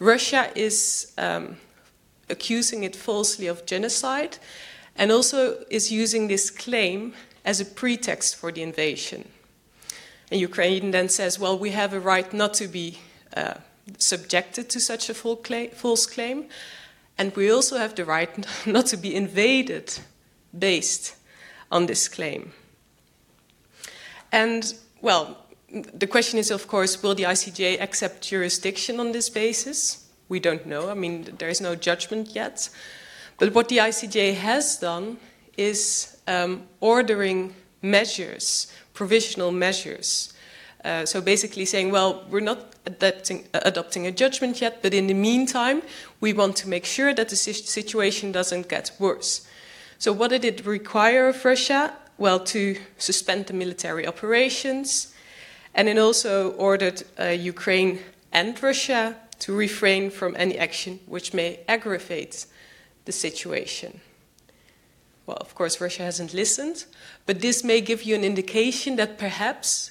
Russia 0.00 0.50
is 0.56 1.12
um, 1.16 1.56
accusing 2.28 2.82
it 2.82 2.96
falsely 2.96 3.46
of 3.46 3.66
genocide 3.66 4.36
and 4.96 5.12
also 5.12 5.64
is 5.70 5.92
using 5.92 6.26
this 6.26 6.50
claim 6.50 7.14
as 7.44 7.60
a 7.60 7.64
pretext 7.64 8.34
for 8.34 8.50
the 8.50 8.62
invasion. 8.62 9.28
And 10.32 10.40
Ukraine 10.40 10.90
then 10.90 11.08
says, 11.08 11.38
well, 11.38 11.56
we 11.56 11.70
have 11.70 11.92
a 11.94 12.00
right 12.00 12.30
not 12.32 12.52
to 12.54 12.66
be 12.66 12.98
uh, 13.36 13.54
subjected 13.98 14.68
to 14.70 14.80
such 14.80 15.08
a 15.08 15.14
false 15.14 16.06
claim, 16.06 16.46
and 17.18 17.34
we 17.36 17.50
also 17.50 17.78
have 17.78 17.94
the 17.94 18.04
right 18.04 18.46
not 18.66 18.86
to 18.86 18.96
be 18.96 19.14
invaded 19.14 19.98
based 20.56 21.16
on 21.70 21.86
this 21.86 22.08
claim. 22.08 22.52
And, 24.32 24.74
well, 25.00 25.38
the 25.70 26.06
question 26.06 26.38
is, 26.38 26.50
of 26.50 26.68
course, 26.68 27.02
will 27.02 27.14
the 27.14 27.24
ICJ 27.24 27.80
accept 27.80 28.22
jurisdiction 28.22 29.00
on 29.00 29.12
this 29.12 29.28
basis? 29.28 30.08
We 30.28 30.40
don't 30.40 30.66
know. 30.66 30.90
I 30.90 30.94
mean, 30.94 31.36
there 31.38 31.48
is 31.48 31.60
no 31.60 31.74
judgment 31.74 32.34
yet. 32.34 32.68
But 33.38 33.54
what 33.54 33.68
the 33.68 33.78
ICJ 33.78 34.34
has 34.34 34.78
done 34.78 35.18
is 35.56 36.16
um, 36.26 36.66
ordering 36.80 37.54
measures, 37.82 38.72
provisional 38.94 39.52
measures. 39.52 40.32
Uh, 40.86 41.04
so 41.04 41.20
basically 41.20 41.64
saying, 41.64 41.90
well, 41.90 42.24
we're 42.30 42.38
not 42.38 42.76
adapting, 42.86 43.48
uh, 43.52 43.58
adopting 43.64 44.06
a 44.06 44.12
judgment 44.12 44.60
yet, 44.60 44.82
but 44.82 44.94
in 44.94 45.08
the 45.08 45.14
meantime, 45.14 45.82
we 46.20 46.32
want 46.32 46.54
to 46.54 46.68
make 46.68 46.84
sure 46.84 47.12
that 47.12 47.28
the 47.28 47.34
situation 47.34 48.30
doesn't 48.30 48.68
get 48.68 48.92
worse. 49.00 49.48
So, 49.98 50.12
what 50.12 50.30
did 50.30 50.44
it 50.44 50.64
require 50.64 51.26
of 51.26 51.44
Russia? 51.44 51.92
Well, 52.18 52.38
to 52.44 52.76
suspend 52.98 53.46
the 53.46 53.52
military 53.52 54.06
operations, 54.06 55.12
and 55.74 55.88
it 55.88 55.98
also 55.98 56.52
ordered 56.52 57.02
uh, 57.18 57.24
Ukraine 57.24 57.98
and 58.32 58.62
Russia 58.62 59.16
to 59.40 59.56
refrain 59.56 60.08
from 60.10 60.36
any 60.38 60.56
action 60.56 61.00
which 61.06 61.34
may 61.34 61.58
aggravate 61.66 62.46
the 63.06 63.12
situation. 63.12 64.00
Well, 65.26 65.38
of 65.40 65.56
course, 65.56 65.80
Russia 65.80 66.04
hasn't 66.04 66.32
listened, 66.32 66.84
but 67.26 67.40
this 67.40 67.64
may 67.64 67.80
give 67.80 68.04
you 68.04 68.14
an 68.14 68.22
indication 68.22 68.94
that 68.96 69.18
perhaps 69.18 69.90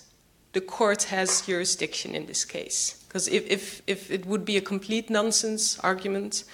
the 0.55 0.61
court 0.61 1.03
has 1.03 1.41
jurisdiction 1.41 2.15
in 2.15 2.27
this 2.27 2.45
case. 2.45 3.03
Because 3.09 3.27
if, 3.27 3.45
if, 3.51 3.81
if 3.87 4.09
it 4.09 4.25
would 4.25 4.45
be 4.45 4.55
a 4.55 4.61
complete 4.61 5.09
nonsense 5.09 5.77
argument, 5.79 6.45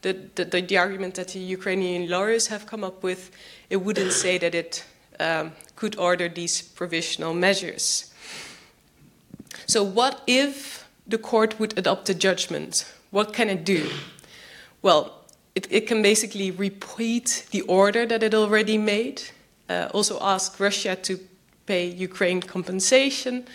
the, 0.00 0.16
the, 0.34 0.46
the, 0.46 0.78
argument 0.78 1.14
that 1.16 1.28
the 1.28 1.40
Ukrainian 1.40 2.08
lawyers 2.08 2.46
have 2.46 2.64
come 2.64 2.82
up 2.82 3.02
with, 3.02 3.30
it 3.68 3.76
wouldn't 3.76 4.12
say 4.12 4.38
that 4.38 4.54
it 4.54 4.82
um, 5.18 5.52
could 5.76 5.98
order 5.98 6.26
these 6.26 6.62
provisional 6.62 7.34
measures. 7.34 8.10
So, 9.66 9.82
what 9.82 10.22
if 10.26 10.88
the 11.06 11.18
court 11.18 11.60
would 11.60 11.78
adopt 11.78 12.08
a 12.08 12.14
judgment? 12.14 12.90
What 13.10 13.34
can 13.34 13.50
it 13.50 13.62
do? 13.62 13.90
Well, 14.80 15.12
it, 15.54 15.66
it 15.70 15.86
can 15.86 16.00
basically 16.00 16.50
repeat 16.50 17.46
the 17.50 17.60
order 17.62 18.06
that 18.06 18.22
it 18.22 18.32
already 18.32 18.78
made, 18.78 19.20
uh, 19.68 19.90
also 19.92 20.18
ask 20.22 20.58
Russia 20.58 20.96
to 20.96 21.20
pay 21.70 21.86
Ukraine 22.10 22.40
compensation, 22.40 23.46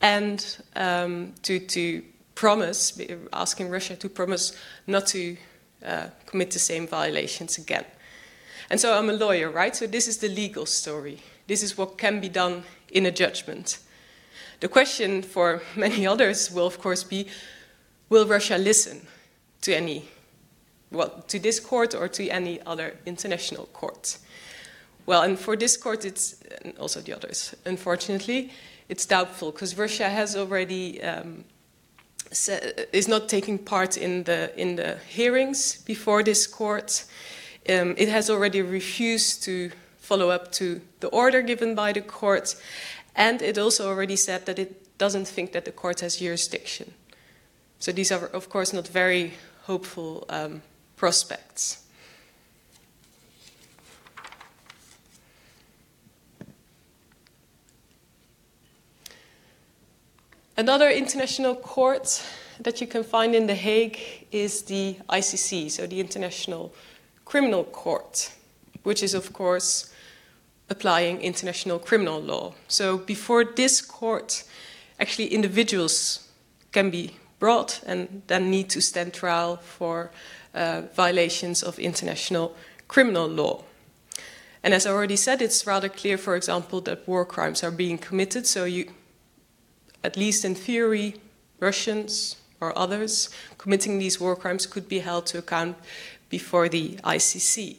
and 0.00 0.38
um, 0.76 1.34
to, 1.42 1.58
to 1.58 2.02
promise, 2.36 3.00
asking 3.32 3.68
Russia 3.70 3.96
to 3.96 4.08
promise 4.08 4.56
not 4.86 5.08
to 5.08 5.36
uh, 5.84 6.06
commit 6.26 6.52
the 6.52 6.60
same 6.60 6.86
violations 6.86 7.58
again. 7.58 7.84
And 8.70 8.78
so 8.78 8.96
I'm 8.96 9.10
a 9.10 9.18
lawyer, 9.26 9.50
right? 9.50 9.74
So 9.74 9.88
this 9.88 10.06
is 10.06 10.18
the 10.18 10.28
legal 10.28 10.64
story. 10.64 11.18
this 11.48 11.62
is 11.64 11.76
what 11.76 11.98
can 11.98 12.20
be 12.20 12.28
done 12.28 12.62
in 12.92 13.06
a 13.06 13.10
judgment. 13.10 13.80
The 14.60 14.68
question 14.68 15.22
for 15.22 15.60
many 15.76 16.06
others 16.06 16.52
will, 16.52 16.66
of 16.66 16.78
course, 16.78 17.02
be 17.02 17.26
will 18.08 18.26
Russia 18.26 18.58
listen 18.58 19.00
to 19.62 19.74
any, 19.74 20.04
well, 20.92 21.24
to 21.26 21.40
this 21.40 21.58
court 21.58 21.94
or 21.94 22.08
to 22.08 22.28
any 22.28 22.60
other 22.64 22.96
international 23.06 23.66
court? 23.72 24.18
Well, 25.10 25.22
and 25.22 25.36
for 25.36 25.56
this 25.56 25.76
court, 25.76 26.04
it's, 26.04 26.40
and 26.62 26.78
also 26.78 27.00
the 27.00 27.12
others, 27.16 27.52
unfortunately, 27.64 28.52
it's 28.88 29.06
doubtful 29.06 29.50
because 29.50 29.76
Russia 29.76 30.08
has 30.08 30.36
already. 30.36 31.02
Um, 31.02 31.44
is 32.92 33.08
not 33.08 33.28
taking 33.28 33.58
part 33.58 33.96
in 33.96 34.22
the 34.22 34.52
in 34.56 34.76
the 34.76 34.98
hearings 35.08 35.82
before 35.84 36.22
this 36.22 36.46
court. 36.46 37.06
Um, 37.68 37.94
it 37.96 38.08
has 38.08 38.30
already 38.30 38.62
refused 38.62 39.42
to 39.42 39.70
follow 39.98 40.30
up 40.30 40.52
to 40.52 40.80
the 41.00 41.08
order 41.08 41.42
given 41.42 41.74
by 41.74 41.92
the 41.92 42.02
court, 42.02 42.54
and 43.16 43.42
it 43.42 43.58
also 43.58 43.88
already 43.88 44.16
said 44.16 44.46
that 44.46 44.58
it 44.58 44.96
doesn't 44.98 45.26
think 45.26 45.50
that 45.52 45.64
the 45.64 45.72
court 45.72 46.00
has 46.00 46.20
jurisdiction. 46.20 46.94
So 47.80 47.90
these 47.92 48.12
are, 48.12 48.26
of 48.32 48.48
course, 48.48 48.72
not 48.72 48.86
very 48.86 49.32
hopeful 49.66 50.24
um, 50.28 50.62
prospects. 50.96 51.78
Another 60.60 60.90
international 60.90 61.54
court 61.54 62.22
that 62.60 62.82
you 62.82 62.86
can 62.86 63.02
find 63.02 63.34
in 63.34 63.46
The 63.46 63.54
Hague 63.54 63.98
is 64.30 64.60
the 64.64 64.94
ICC, 65.08 65.70
so 65.70 65.86
the 65.86 66.00
International 66.00 66.74
Criminal 67.24 67.64
Court, 67.64 68.30
which 68.82 69.02
is, 69.02 69.14
of 69.14 69.32
course, 69.32 69.90
applying 70.68 71.22
international 71.22 71.78
criminal 71.78 72.20
law. 72.20 72.52
So 72.68 72.98
before 72.98 73.42
this 73.42 73.80
court, 73.80 74.44
actually 74.98 75.28
individuals 75.28 76.28
can 76.72 76.90
be 76.90 77.16
brought 77.38 77.80
and 77.86 78.20
then 78.26 78.50
need 78.50 78.68
to 78.68 78.82
stand 78.82 79.14
trial 79.14 79.56
for 79.56 80.10
uh, 80.52 80.82
violations 80.94 81.62
of 81.62 81.78
international 81.78 82.54
criminal 82.86 83.26
law. 83.26 83.64
And 84.62 84.74
as 84.74 84.84
I 84.84 84.90
already 84.90 85.16
said, 85.16 85.40
it's 85.40 85.66
rather 85.66 85.88
clear, 85.88 86.18
for 86.18 86.36
example, 86.36 86.82
that 86.82 87.08
war 87.08 87.24
crimes 87.24 87.64
are 87.64 87.70
being 87.70 87.96
committed. 87.96 88.46
So 88.46 88.64
you, 88.64 88.92
at 90.02 90.16
least 90.16 90.44
in 90.44 90.54
theory, 90.54 91.16
Russians 91.58 92.36
or 92.60 92.76
others 92.78 93.30
committing 93.58 93.98
these 93.98 94.20
war 94.20 94.36
crimes 94.36 94.66
could 94.66 94.88
be 94.88 95.00
held 95.00 95.26
to 95.26 95.38
account 95.38 95.76
before 96.28 96.68
the 96.68 96.96
ICC. 97.04 97.76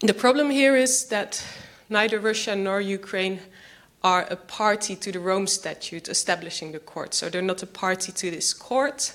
The 0.00 0.14
problem 0.14 0.50
here 0.50 0.76
is 0.76 1.06
that 1.06 1.44
neither 1.88 2.18
Russia 2.18 2.54
nor 2.56 2.80
Ukraine 2.80 3.40
are 4.02 4.26
a 4.30 4.36
party 4.36 4.96
to 4.96 5.12
the 5.12 5.20
Rome 5.20 5.46
Statute 5.46 6.08
establishing 6.08 6.72
the 6.72 6.78
court, 6.78 7.12
so 7.12 7.28
they're 7.28 7.42
not 7.42 7.62
a 7.62 7.66
party 7.66 8.12
to 8.12 8.30
this 8.30 8.54
court. 8.54 9.12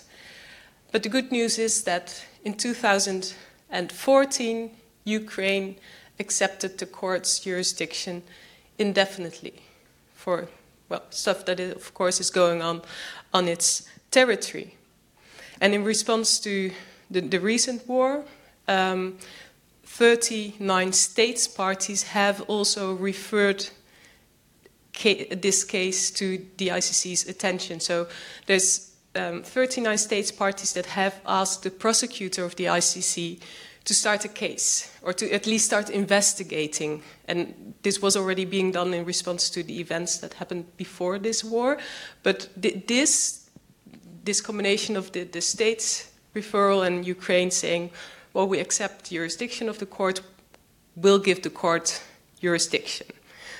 But 0.91 1.01
the 1.01 1.09
good 1.09 1.31
news 1.31 1.57
is 1.57 1.85
that 1.85 2.23
in 2.43 2.53
2014, 2.53 4.71
Ukraine 5.05 5.75
accepted 6.19 6.77
the 6.77 6.85
court's 6.85 7.39
jurisdiction 7.39 8.21
indefinitely 8.77 9.63
for 10.13 10.47
well, 10.89 11.03
stuff 11.09 11.45
that, 11.45 11.59
of 11.59 11.93
course, 11.93 12.19
is 12.19 12.29
going 12.29 12.61
on 12.61 12.81
on 13.33 13.47
its 13.47 13.87
territory. 14.11 14.75
And 15.59 15.73
in 15.73 15.83
response 15.83 16.39
to 16.39 16.71
the, 17.09 17.21
the 17.21 17.39
recent 17.39 17.87
war, 17.87 18.25
um, 18.67 19.17
39 19.83 20.91
states 20.93 21.47
parties 21.47 22.03
have 22.03 22.41
also 22.41 22.93
referred 22.93 23.69
ca 24.93 25.27
this 25.35 25.63
case 25.63 26.11
to 26.11 26.45
the 26.57 26.69
ICC's 26.69 27.27
attention. 27.27 27.79
So 27.79 28.07
there's 28.45 28.91
um, 29.15 29.43
39 29.43 29.97
states 29.97 30.31
parties 30.31 30.73
that 30.73 30.85
have 30.87 31.19
asked 31.25 31.63
the 31.63 31.71
prosecutor 31.71 32.43
of 32.43 32.55
the 32.55 32.65
ICC 32.65 33.39
to 33.85 33.93
start 33.93 34.25
a 34.25 34.27
case 34.27 34.91
or 35.01 35.13
to 35.13 35.31
at 35.31 35.45
least 35.45 35.65
start 35.65 35.89
investigating. 35.89 37.01
And 37.27 37.73
this 37.83 38.01
was 38.01 38.17
already 38.17 38.45
being 38.45 38.71
done 38.71 38.93
in 38.93 39.05
response 39.05 39.49
to 39.51 39.63
the 39.63 39.79
events 39.79 40.17
that 40.17 40.33
happened 40.33 40.65
before 40.77 41.19
this 41.19 41.43
war. 41.43 41.77
But 42.23 42.49
th 42.61 42.87
this, 42.87 43.49
this 44.23 44.41
combination 44.41 44.97
of 44.97 45.11
the, 45.11 45.23
the 45.23 45.41
states 45.41 46.11
referral 46.33 46.85
and 46.85 47.07
Ukraine 47.07 47.51
saying, 47.51 47.91
well, 48.33 48.47
we 48.47 48.59
accept 48.59 49.11
jurisdiction 49.11 49.69
of 49.69 49.77
the 49.77 49.85
court, 49.85 50.21
will 50.95 51.19
give 51.19 51.41
the 51.41 51.49
court 51.49 52.01
jurisdiction. 52.41 53.07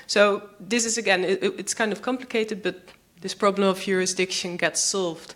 So 0.06 0.42
this 0.68 0.84
is 0.84 0.98
again, 0.98 1.24
it, 1.24 1.42
it's 1.42 1.74
kind 1.74 1.92
of 1.92 2.02
complicated, 2.02 2.62
but 2.62 2.76
this 3.20 3.34
problem 3.34 3.68
of 3.68 3.80
jurisdiction 3.80 4.56
gets 4.56 4.80
solved 4.80 5.34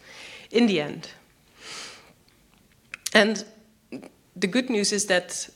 in 0.50 0.66
the 0.66 0.80
end. 0.80 1.08
And 3.14 3.44
the 4.40 4.46
good 4.46 4.70
news 4.70 4.92
is 4.92 5.06
that 5.06 5.48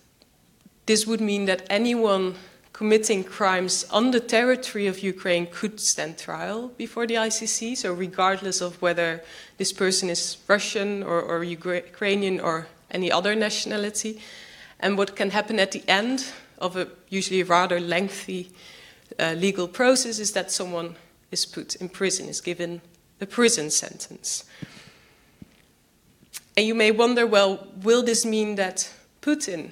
this 0.87 1.07
would 1.07 1.21
mean 1.21 1.47
that 1.47 1.67
anyone 1.71 2.35
committing 2.75 3.25
crimes 3.25 3.87
on 3.91 4.11
the 4.11 4.21
territory 4.21 4.87
of 4.87 4.99
Ukraine 4.99 5.47
could 5.47 5.81
stand 5.81 6.19
trial 6.19 6.69
before 6.77 7.07
the 7.07 7.15
ICC. 7.15 7.77
So, 7.77 7.95
regardless 7.95 8.61
of 8.61 8.83
whether 8.83 9.23
this 9.57 9.73
person 9.73 10.11
is 10.11 10.37
Russian 10.49 11.03
or, 11.03 11.23
or 11.23 11.45
Ukrainian 11.45 12.41
or 12.41 12.67
any 12.91 13.11
other 13.11 13.35
nationality. 13.35 14.21
And 14.81 14.99
what 14.99 15.17
can 15.17 15.31
happen 15.31 15.59
at 15.59 15.73
the 15.73 15.83
end 15.89 16.27
of 16.59 16.77
a 16.77 16.89
usually 17.09 17.43
rather 17.43 17.81
lengthy 17.81 18.51
uh, 19.19 19.33
legal 19.33 19.69
process 19.69 20.19
is 20.19 20.33
that 20.33 20.51
someone 20.51 20.97
is 21.31 21.47
put 21.47 21.77
in 21.77 21.89
prison, 21.89 22.29
is 22.29 22.41
given 22.41 22.81
a 23.21 23.27
prison 23.27 23.71
sentence. 23.71 24.45
And 26.57 26.67
you 26.67 26.75
may 26.75 26.91
wonder 26.91 27.27
well, 27.27 27.67
will 27.83 28.03
this 28.03 28.25
mean 28.25 28.55
that 28.57 28.93
Putin 29.21 29.71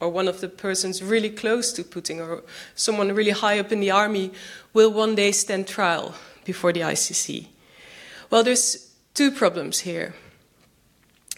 or 0.00 0.08
one 0.08 0.28
of 0.28 0.40
the 0.40 0.48
persons 0.48 1.02
really 1.02 1.30
close 1.30 1.72
to 1.72 1.84
Putin 1.84 2.18
or 2.18 2.42
someone 2.74 3.12
really 3.12 3.30
high 3.30 3.58
up 3.58 3.70
in 3.70 3.80
the 3.80 3.90
army 3.90 4.32
will 4.74 4.92
one 4.92 5.14
day 5.14 5.32
stand 5.32 5.66
trial 5.66 6.14
before 6.44 6.72
the 6.72 6.80
ICC? 6.80 7.46
Well, 8.28 8.42
there's 8.42 8.92
two 9.14 9.30
problems 9.30 9.80
here. 9.80 10.14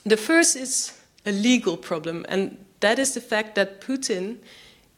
The 0.04 0.16
first 0.16 0.56
is 0.56 0.98
a 1.26 1.32
legal 1.32 1.76
problem, 1.76 2.24
and 2.28 2.64
that 2.80 2.98
is 2.98 3.14
the 3.14 3.20
fact 3.20 3.54
that 3.54 3.80
Putin 3.80 4.38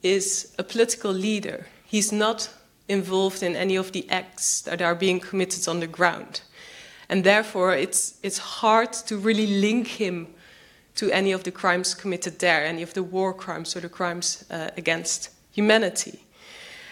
is 0.03 0.55
a 0.59 0.63
political 0.63 1.13
leader. 1.13 1.67
He's 1.85 2.13
not 2.13 2.49
involved 2.89 3.43
in 3.43 3.57
any 3.57 3.77
of 3.77 3.93
the 3.93 4.09
acts 4.11 4.61
that 4.63 4.81
are 4.81 4.95
being 4.95 5.21
committed 5.21 5.69
on 5.69 5.81
the 5.81 5.87
ground. 5.87 6.41
And 7.09 7.25
therefore, 7.25 7.75
it's, 7.75 8.19
it's 8.23 8.39
hard 8.39 8.93
to 8.93 9.17
really 9.17 9.47
link 9.47 9.87
him 9.87 10.29
to 10.97 11.11
any 11.11 11.33
of 11.33 11.45
the 11.45 11.51
crimes 11.51 11.95
committed 11.95 12.39
there, 12.39 12.65
any 12.65 12.83
of 12.83 12.95
the 12.95 13.03
war 13.03 13.33
crimes 13.33 13.77
or 13.77 13.81
the 13.81 13.89
crimes 13.89 14.45
uh, 14.51 14.71
against 14.77 15.31
humanity. 15.53 16.21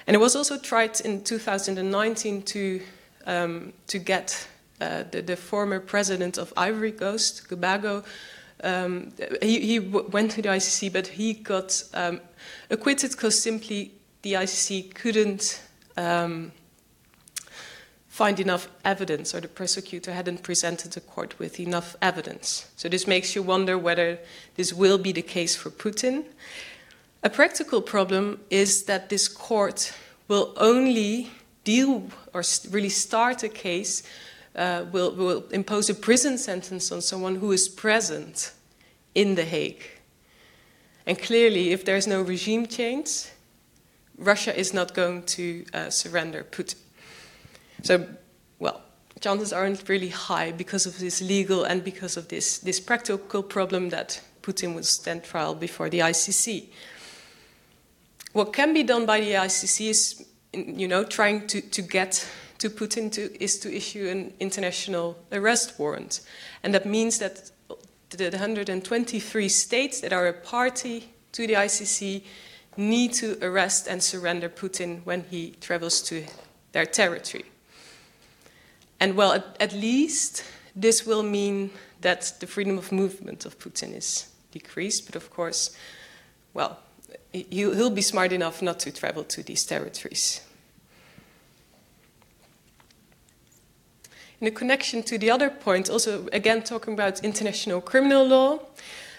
And 0.07 0.15
it 0.15 0.19
was 0.19 0.37
also 0.37 0.59
tried 0.59 1.01
in 1.01 1.25
2019 1.25 2.43
to, 2.43 2.81
um, 3.27 3.73
to 3.87 3.99
get 3.99 4.47
uh, 4.81 5.05
the, 5.11 5.23
the, 5.23 5.37
former 5.37 5.81
president 5.81 6.37
of 6.37 6.53
Ivory 6.57 6.93
Coast, 6.93 7.49
Gbagbo, 7.49 8.05
um, 8.63 9.13
he, 9.43 9.61
he 9.61 9.79
went 9.79 10.33
to 10.33 10.43
the 10.43 10.49
ICC, 10.49 10.93
but 10.93 11.07
he 11.07 11.35
got 11.35 11.83
um, 11.95 12.21
acquitted 12.71 13.11
because 13.13 13.41
simply 13.41 13.93
the 14.23 14.35
ICC 14.35 14.95
couldn't 14.95 15.63
um, 15.97 16.53
find 18.15 18.39
enough 18.39 18.69
evidence, 18.85 19.35
or 19.35 19.41
the 19.41 19.49
prosecutor 19.49 20.13
hadn't 20.13 20.45
presented 20.45 20.93
the 20.93 21.01
court 21.01 21.37
with 21.41 21.59
enough 21.59 21.97
evidence. 22.01 22.71
So 22.77 22.89
this 22.89 23.09
makes 23.09 23.35
you 23.35 23.43
wonder 23.43 23.77
whether 23.77 24.21
this 24.55 24.73
will 24.73 24.99
be 24.99 25.11
the 25.11 25.21
case 25.21 25.57
for 25.57 25.69
Putin. 25.71 26.25
A 27.25 27.29
practical 27.29 27.83
problem 27.83 28.39
is 28.51 28.85
that 28.85 29.09
this 29.09 29.27
court 29.27 29.93
will 30.29 30.55
only 30.59 31.33
deal 31.65 32.05
or 32.33 32.45
really 32.71 32.89
start 32.89 33.43
a 33.43 33.49
case, 33.49 34.05
uh, 34.55 34.85
will, 34.93 35.11
will 35.17 35.45
impose 35.51 35.91
a 35.91 35.95
prison 35.95 36.39
sentence 36.39 36.93
on 36.93 37.01
someone 37.01 37.35
who 37.35 37.51
is 37.51 37.69
present 37.69 38.53
in 39.17 39.35
The 39.35 39.45
Hague. 39.45 39.83
And 41.05 41.19
clearly, 41.19 41.73
if 41.73 41.85
there's 41.85 42.07
no 42.07 42.23
regime 42.23 42.69
change, 42.69 43.27
Russia 44.17 44.57
is 44.57 44.73
not 44.73 44.95
going 44.95 45.25
to 45.25 45.65
uh, 45.75 45.91
surrender 45.91 46.47
Putin. 46.49 46.77
So, 47.85 48.07
well, 48.59 48.81
chances 49.21 49.53
aren't 49.53 49.87
really 49.91 50.09
high 50.09 50.53
because 50.53 50.87
of 50.87 50.99
this 50.99 51.21
legal 51.21 51.65
and 51.65 51.85
because 51.85 52.17
of 52.17 52.29
this, 52.29 52.59
this 52.59 52.81
practical 52.81 53.43
problem 53.43 53.91
that 53.91 54.23
Putin 54.43 54.75
will 54.75 54.83
stand 54.83 55.23
trial 55.23 55.55
before 55.55 55.91
the 55.91 55.99
ICC. 55.99 56.69
What 58.33 58.55
can 58.55 58.73
be 58.73 58.83
done 58.83 59.05
by 59.05 59.21
the 59.21 59.33
ICC 59.33 59.91
is, 59.91 60.27
you 60.55 60.89
know, 60.89 61.05
trying 61.05 61.47
to, 61.49 61.61
to 61.61 61.83
get 61.83 62.27
to 62.59 62.71
Putin 62.71 63.13
to, 63.13 63.43
is 63.43 63.59
to 63.59 63.75
issue 63.75 64.09
an 64.09 64.33
international 64.41 65.19
arrest 65.31 65.79
warrant. 65.79 66.23
And 66.63 66.73
that 66.73 66.87
means 66.87 67.19
that 67.19 67.51
the 68.09 68.31
123 68.31 69.49
states 69.51 70.01
that 70.01 70.13
are 70.15 70.27
a 70.27 70.33
party 70.33 71.11
to 71.33 71.47
the 71.47 71.55
ICC 71.55 72.23
need 72.79 73.13
to 73.13 73.37
arrest 73.43 73.89
and 73.89 74.03
surrender 74.03 74.49
Putin 74.49 75.05
when 75.05 75.25
he 75.31 75.51
travels 75.61 76.01
to 76.03 76.25
their 76.73 76.87
territory. 76.87 77.45
And 79.05 79.17
well, 79.17 79.35
at, 79.35 79.45
at 79.61 79.75
least 79.75 80.45
this 80.75 81.05
will 81.05 81.23
mean 81.23 81.71
that 82.01 82.33
the 82.41 82.47
freedom 82.47 82.79
of 82.79 82.91
movement 82.91 83.45
of 83.45 83.59
Putin 83.59 83.95
is 83.95 84.31
decreased, 84.51 85.05
but 85.05 85.15
of 85.15 85.29
course, 85.29 85.77
well, 86.55 86.79
he'll 87.31 87.91
be 87.91 88.01
smart 88.01 88.33
enough 88.33 88.63
not 88.63 88.81
to 88.81 88.91
travel 88.91 89.23
to 89.25 89.43
these 89.43 89.67
territories. 89.67 90.41
In 94.41 94.47
a 94.47 94.51
connection 94.51 95.03
to 95.03 95.19
the 95.19 95.31
other 95.31 95.51
point, 95.51 95.91
also 95.91 96.27
again 96.33 96.63
talking 96.63 96.95
about 96.95 97.23
international 97.23 97.83
criminal 97.83 98.27
law, 98.27 98.59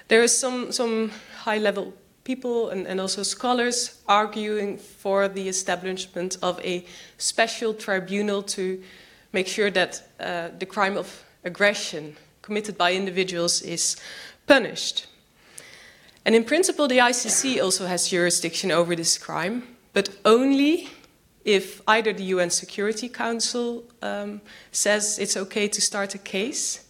there 0.08 0.24
is 0.24 0.36
some, 0.36 0.72
some 0.72 1.12
high 1.44 1.60
level 1.60 1.94
people 2.24 2.70
and, 2.70 2.88
and 2.88 3.00
also 3.00 3.22
scholars 3.22 4.02
arguing 4.08 4.80
for 4.80 5.28
the 5.28 5.48
establishment 5.48 6.40
of 6.42 6.60
a 6.62 6.84
special 7.20 7.72
tribunal 7.72 8.42
to 8.42 8.82
make 9.36 9.48
sure 9.48 9.70
that 9.70 10.02
uh, 10.20 10.48
the 10.58 10.66
crime 10.66 10.98
of 10.98 11.24
aggression 11.44 12.16
committed 12.42 12.78
by 12.78 12.94
individuals 12.94 13.62
is 13.62 13.98
punished. 14.48 15.08
And 16.26 16.34
in 16.34 16.44
principle, 16.44 16.88
the 16.88 16.98
ICC 16.98 17.62
also 17.62 17.86
has 17.86 18.08
jurisdiction 18.08 18.72
over 18.72 18.96
this 18.96 19.18
crime, 19.18 19.64
but 19.94 20.10
only 20.24 20.90
if 21.44 21.82
either 21.88 22.14
the 22.14 22.24
UN 22.36 22.50
Security 22.50 23.10
Council 23.10 23.84
um, 24.02 24.42
says 24.72 25.20
it's 25.20 25.38
okay 25.38 25.68
to 25.68 25.82
start 25.82 26.16
a 26.16 26.18
case, 26.18 26.88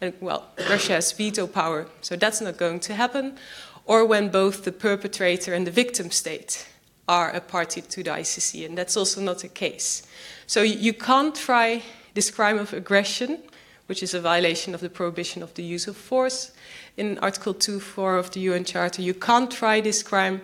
and 0.00 0.14
well, 0.20 0.46
Russia 0.70 0.92
has 0.92 1.12
veto 1.12 1.46
power, 1.46 1.86
so 2.00 2.16
that's 2.16 2.40
not 2.40 2.56
going 2.56 2.80
to 2.80 2.94
happen, 2.94 3.36
or 3.84 4.06
when 4.06 4.30
both 4.30 4.64
the 4.64 4.72
perpetrator 4.72 5.52
and 5.52 5.66
the 5.66 5.70
victim 5.70 6.10
state 6.10 6.66
are 7.08 7.30
a 7.30 7.40
party 7.40 7.80
to 7.80 8.02
the 8.02 8.10
ICC, 8.10 8.66
and 8.66 8.76
that's 8.76 8.96
also 8.96 9.20
not 9.20 9.38
the 9.40 9.48
case. 9.48 10.02
So 10.46 10.62
you 10.62 10.92
can't 10.92 11.34
try 11.34 11.82
this 12.14 12.30
crime 12.30 12.58
of 12.58 12.72
aggression, 12.72 13.38
which 13.86 14.02
is 14.02 14.14
a 14.14 14.20
violation 14.20 14.74
of 14.74 14.80
the 14.80 14.90
prohibition 14.90 15.42
of 15.42 15.54
the 15.54 15.62
use 15.62 15.88
of 15.88 15.96
force 15.96 16.52
in 16.96 17.18
Article 17.18 17.54
2.4 17.54 18.18
of 18.18 18.30
the 18.32 18.40
UN 18.40 18.64
Charter. 18.64 19.02
You 19.02 19.14
can't 19.14 19.50
try 19.50 19.80
this 19.80 20.02
crime 20.02 20.42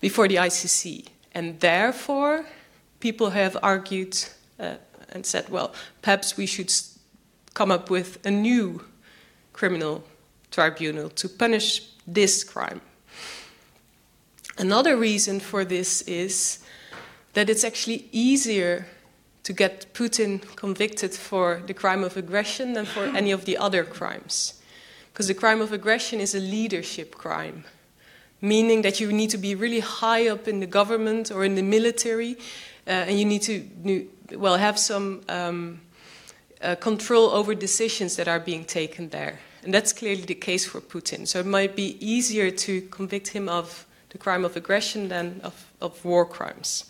before 0.00 0.28
the 0.28 0.36
ICC, 0.36 1.08
and 1.34 1.58
therefore 1.60 2.46
people 3.00 3.30
have 3.30 3.56
argued 3.62 4.16
uh, 4.60 4.74
and 5.10 5.26
said, 5.26 5.48
well, 5.48 5.74
perhaps 6.02 6.36
we 6.36 6.46
should 6.46 6.72
come 7.54 7.72
up 7.72 7.90
with 7.90 8.24
a 8.24 8.30
new 8.30 8.84
criminal 9.52 10.04
tribunal 10.50 11.08
to 11.10 11.28
punish 11.28 11.88
this 12.06 12.44
crime. 12.44 12.80
Another 14.58 14.96
reason 14.96 15.38
for 15.38 15.64
this 15.64 16.02
is 16.02 16.58
that 17.34 17.48
it's 17.48 17.62
actually 17.62 18.08
easier 18.10 18.86
to 19.44 19.52
get 19.52 19.86
Putin 19.94 20.40
convicted 20.56 21.14
for 21.14 21.62
the 21.66 21.72
crime 21.72 22.02
of 22.02 22.16
aggression 22.16 22.72
than 22.72 22.84
for 22.84 23.04
any 23.04 23.30
of 23.30 23.44
the 23.44 23.56
other 23.56 23.84
crimes. 23.84 24.60
Because 25.12 25.28
the 25.28 25.34
crime 25.34 25.60
of 25.60 25.72
aggression 25.72 26.20
is 26.20 26.34
a 26.34 26.40
leadership 26.40 27.14
crime, 27.14 27.64
meaning 28.40 28.82
that 28.82 28.98
you 28.98 29.12
need 29.12 29.30
to 29.30 29.38
be 29.38 29.54
really 29.54 29.80
high 29.80 30.26
up 30.26 30.48
in 30.48 30.58
the 30.58 30.66
government 30.66 31.30
or 31.30 31.44
in 31.44 31.54
the 31.54 31.62
military, 31.62 32.36
uh, 32.86 33.06
and 33.06 33.18
you 33.18 33.24
need 33.24 33.42
to, 33.42 34.08
well, 34.36 34.56
have 34.56 34.76
some 34.76 35.22
um, 35.28 35.80
uh, 36.60 36.74
control 36.74 37.30
over 37.30 37.54
decisions 37.54 38.16
that 38.16 38.26
are 38.26 38.40
being 38.40 38.64
taken 38.64 39.10
there. 39.10 39.38
And 39.62 39.72
that's 39.72 39.92
clearly 39.92 40.22
the 40.22 40.34
case 40.34 40.66
for 40.66 40.80
Putin. 40.80 41.28
So 41.28 41.38
it 41.38 41.46
might 41.46 41.76
be 41.76 41.96
easier 42.04 42.50
to 42.50 42.82
convict 42.90 43.28
him 43.28 43.48
of 43.48 43.86
the 44.10 44.18
crime 44.18 44.44
of 44.44 44.56
aggression 44.56 45.08
than 45.08 45.40
of, 45.42 45.70
of 45.80 46.04
war 46.04 46.24
crimes. 46.24 46.84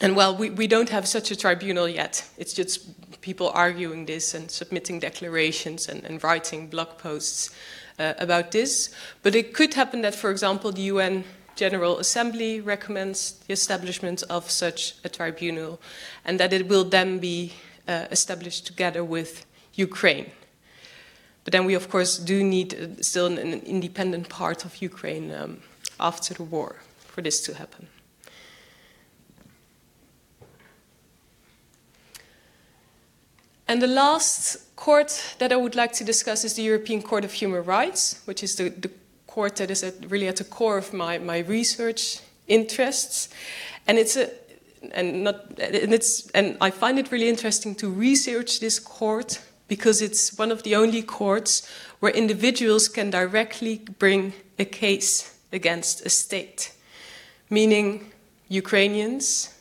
And 0.00 0.16
well, 0.16 0.36
we, 0.36 0.50
we 0.50 0.66
don't 0.66 0.90
have 0.90 1.06
such 1.06 1.30
a 1.30 1.36
tribunal 1.36 1.88
yet. 1.88 2.28
It's 2.36 2.52
just 2.52 3.20
people 3.20 3.50
arguing 3.50 4.06
this 4.06 4.34
and 4.34 4.50
submitting 4.50 4.98
declarations 4.98 5.88
and, 5.88 6.04
and 6.04 6.22
writing 6.22 6.66
blog 6.66 6.98
posts 6.98 7.50
uh, 7.98 8.14
about 8.18 8.50
this. 8.50 8.94
But 9.22 9.34
it 9.34 9.54
could 9.54 9.74
happen 9.74 10.02
that, 10.02 10.14
for 10.14 10.30
example, 10.30 10.72
the 10.72 10.82
UN 10.82 11.24
General 11.56 11.98
Assembly 11.98 12.60
recommends 12.60 13.32
the 13.46 13.52
establishment 13.52 14.24
of 14.28 14.50
such 14.50 14.96
a 15.04 15.08
tribunal 15.08 15.80
and 16.24 16.40
that 16.40 16.52
it 16.52 16.68
will 16.68 16.84
then 16.84 17.18
be 17.18 17.52
uh, 17.86 18.06
established 18.10 18.66
together 18.66 19.04
with 19.04 19.46
Ukraine. 19.74 20.32
But 21.44 21.52
then 21.52 21.66
we, 21.66 21.74
of 21.74 21.90
course, 21.90 22.16
do 22.16 22.42
need 22.42 22.74
uh, 22.74 23.02
still 23.02 23.26
an, 23.26 23.38
independent 23.38 24.28
part 24.28 24.64
of 24.64 24.80
Ukraine 24.80 25.32
um, 25.32 25.60
after 26.00 26.34
the 26.34 26.42
war 26.42 26.76
for 26.98 27.22
this 27.22 27.42
to 27.42 27.54
happen. 27.54 27.86
And 33.68 33.80
the 33.80 33.86
last 33.86 34.74
court 34.76 35.36
that 35.38 35.52
I 35.52 35.56
would 35.56 35.74
like 35.74 35.92
to 35.94 36.04
discuss 36.04 36.44
is 36.44 36.54
the 36.54 36.62
European 36.62 37.02
Court 37.02 37.24
of 37.24 37.32
Human 37.32 37.64
Rights, 37.64 38.20
which 38.24 38.42
is 38.42 38.56
the, 38.56 38.68
the 38.68 38.90
court 39.26 39.56
that 39.56 39.70
is 39.70 39.82
at, 39.82 40.10
really 40.10 40.28
at 40.28 40.36
the 40.36 40.44
core 40.44 40.78
of 40.78 40.92
my, 40.92 41.18
my 41.18 41.38
research 41.38 42.20
interests. 42.46 43.28
And 43.86 43.98
it's 43.98 44.16
a 44.16 44.30
and 44.92 45.24
not 45.24 45.58
and 45.58 45.94
it's 45.94 46.30
and 46.32 46.56
I 46.60 46.70
find 46.70 46.98
it 46.98 47.10
really 47.10 47.28
interesting 47.28 47.74
to 47.76 47.88
research 47.88 48.60
this 48.60 48.78
court 48.78 49.40
because 49.68 50.02
it's 50.02 50.36
one 50.38 50.52
of 50.52 50.62
the 50.62 50.74
only 50.74 51.02
courts 51.02 51.68
where 52.00 52.12
individuals 52.12 52.88
can 52.88 53.10
directly 53.10 53.82
bring 53.98 54.32
a 54.58 54.64
case 54.64 55.38
against 55.52 56.04
a 56.04 56.10
state, 56.10 56.72
meaning 57.48 58.12
Ukrainians 58.48 59.54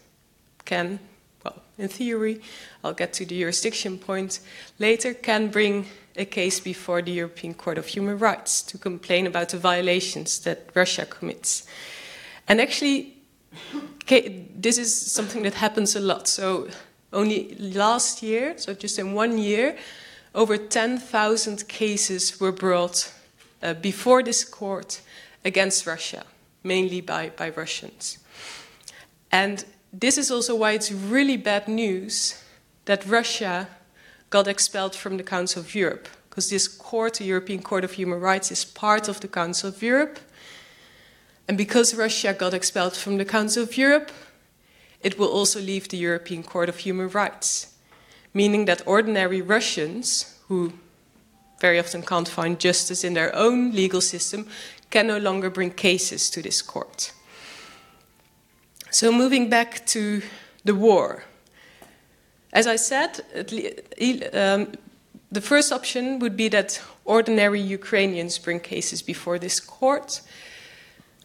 can, 0.66 1.00
well, 1.44 1.62
in 1.78 1.88
theory, 1.88 2.42
I'll 2.84 2.94
get 2.94 3.14
to 3.14 3.26
the 3.26 3.40
jurisdiction 3.40 3.98
point 3.98 4.40
later, 4.80 5.14
can 5.14 5.50
bring 5.50 5.86
a 6.16 6.26
case 6.26 6.60
before 6.60 7.02
the 7.02 7.12
European 7.12 7.54
Court 7.54 7.78
of 7.78 7.88
Human 7.88 8.20
Rights 8.20 8.62
to 8.64 8.78
complain 8.78 9.26
about 9.26 9.50
the 9.50 9.58
violations 9.58 10.40
that 10.40 10.70
Russia 10.76 11.06
commits. 11.06 11.66
And 12.48 12.60
actually, 12.60 13.18
this 14.08 14.78
is 14.78 14.94
something 14.94 15.44
that 15.44 15.56
happens 15.56 15.96
a 15.96 16.00
lot. 16.00 16.28
So, 16.28 16.68
only 17.14 17.56
last 17.60 18.22
year, 18.24 18.56
so 18.58 18.74
just 18.74 19.00
in 19.00 19.14
one 19.14 19.38
year, 19.38 19.78
over 20.36 20.58
10,000 20.58 21.68
cases 21.68 22.40
were 22.40 22.52
brought 22.52 23.14
uh, 23.62 23.74
before 23.76 24.24
this 24.24 24.44
court 24.44 25.02
against 25.46 25.86
Russia, 25.86 26.24
mainly 26.64 27.02
by, 27.02 27.32
by 27.38 27.50
Russians. 27.50 28.18
And 29.32 29.64
this 29.92 30.18
is 30.18 30.32
also 30.32 30.56
why 30.56 30.72
it's 30.72 30.92
really 30.92 31.38
bad 31.38 31.68
news 31.68 32.44
that 32.86 33.06
Russia 33.06 33.68
got 34.30 34.48
expelled 34.48 34.96
from 34.96 35.18
the 35.18 35.24
Council 35.24 35.62
of 35.62 35.76
Europe, 35.76 36.08
because 36.30 36.50
this 36.50 36.68
court, 36.68 37.16
the 37.16 37.26
European 37.26 37.62
Court 37.62 37.84
of 37.84 37.92
Human 37.94 38.20
Rights, 38.20 38.52
is 38.52 38.66
part 38.66 39.08
of 39.08 39.20
the 39.20 39.28
Council 39.28 39.70
of 39.70 39.82
Europe. 39.84 40.20
And 41.48 41.58
because 41.58 41.94
Russia 41.94 42.34
got 42.34 42.54
expelled 42.54 42.96
from 42.96 43.18
the 43.18 43.26
Council 43.26 43.64
of 43.64 43.78
Europe, 43.78 44.12
it 45.04 45.20
will 45.20 45.28
also 45.28 45.60
leave 45.60 45.90
the 45.90 45.98
European 45.98 46.44
Court 46.44 46.70
of 46.70 46.78
Human 46.78 47.10
Rights, 47.10 47.74
meaning 48.34 48.66
that 48.66 48.82
ordinary 48.86 49.42
Russians, 49.42 50.40
who 50.48 50.74
very 51.60 51.80
often 51.80 52.02
can't 52.02 52.28
find 52.28 52.60
justice 52.60 53.04
in 53.04 53.14
their 53.14 53.36
own 53.36 53.72
legal 53.72 54.02
system, 54.02 54.48
can 54.90 55.08
no 55.08 55.18
longer 55.18 55.50
bring 55.50 55.72
cases 55.72 56.30
to 56.30 56.42
this 56.42 56.62
court. 56.62 57.12
So, 58.92 59.12
moving 59.12 59.50
back 59.50 59.86
to 59.88 60.22
the 60.64 60.76
war. 60.76 61.24
As 62.54 62.68
I 62.68 62.76
said, 62.76 63.22
um, 64.34 64.74
the 65.32 65.42
first 65.42 65.72
option 65.72 66.20
would 66.20 66.38
be 66.38 66.48
that 66.50 66.80
ordinary 67.06 67.60
Ukrainians 67.60 68.38
bring 68.38 68.60
cases 68.60 69.02
before 69.02 69.40
this 69.40 69.60
court. 69.60 70.22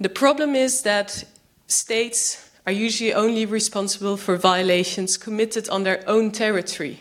The 0.00 0.08
problem 0.08 0.54
is 0.54 0.82
that 0.82 1.24
states 1.66 2.47
are 2.68 2.72
usually 2.72 3.14
only 3.14 3.46
responsible 3.46 4.18
for 4.18 4.36
violations 4.36 5.16
committed 5.16 5.70
on 5.70 5.84
their 5.84 6.04
own 6.06 6.30
territory. 6.30 7.00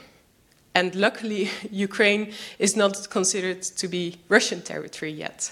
And 0.73 0.95
luckily, 0.95 1.49
Ukraine 1.71 2.32
is 2.58 2.77
not 2.77 3.10
considered 3.10 3.63
to 3.63 3.88
be 3.89 4.15
Russian 4.30 4.62
territory 4.62 5.12
yet. 5.12 5.51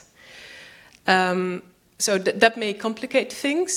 Um, 1.05 1.63
so 1.99 2.17
th 2.17 2.39
that 2.39 2.55
may 2.55 2.73
complicate 2.73 3.33
things. 3.33 3.73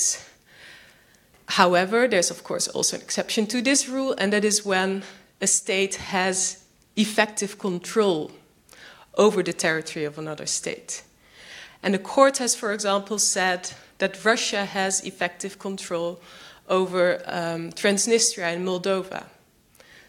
However, 1.59 2.07
there's 2.07 2.31
of 2.31 2.41
course 2.43 2.71
also 2.75 2.95
an 2.95 3.03
exception 3.03 3.45
to 3.47 3.61
this 3.61 3.89
rule, 3.89 4.15
and 4.17 4.31
that 4.31 4.45
is 4.45 4.65
when 4.65 5.03
a 5.41 5.47
state 5.47 5.95
has 5.95 6.63
effective 6.95 7.57
control 7.57 8.31
over 9.13 9.43
the 9.43 9.53
territory 9.53 10.05
of 10.07 10.17
another 10.17 10.47
state. 10.47 11.03
And 11.83 11.93
the 11.93 12.03
court 12.13 12.37
has, 12.37 12.55
for 12.55 12.71
example, 12.71 13.19
said 13.19 13.61
that 13.99 14.25
Russia 14.25 14.65
has 14.65 15.01
effective 15.01 15.59
control 15.59 16.19
over 16.67 17.21
um, 17.25 17.71
Transnistria 17.71 18.53
and 18.53 18.65
Moldova. 18.67 19.23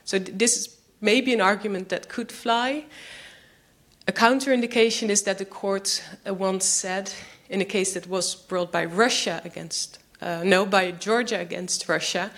So 0.05 0.19
th 0.19 0.39
this 0.39 0.57
is 0.57 0.69
maybe 1.01 1.33
an 1.33 1.41
argument 1.41 1.89
that 1.89 2.09
could 2.09 2.33
fly. 2.33 2.85
A 4.07 4.13
counterindication 4.13 5.09
is 5.11 5.23
that 5.23 5.39
the 5.39 5.45
court 5.45 6.03
uh, 6.27 6.35
once 6.35 6.65
said 6.65 7.13
in 7.49 7.61
a 7.61 7.65
case 7.65 7.95
that 7.95 8.07
was 8.07 8.35
brought 8.49 8.73
by 8.73 8.85
Russia 8.85 9.41
against, 9.45 9.99
uh, 10.23 10.43
no, 10.45 10.67
by 10.67 10.93
Georgia 10.93 11.41
against 11.41 11.89
Russia, 11.89 12.31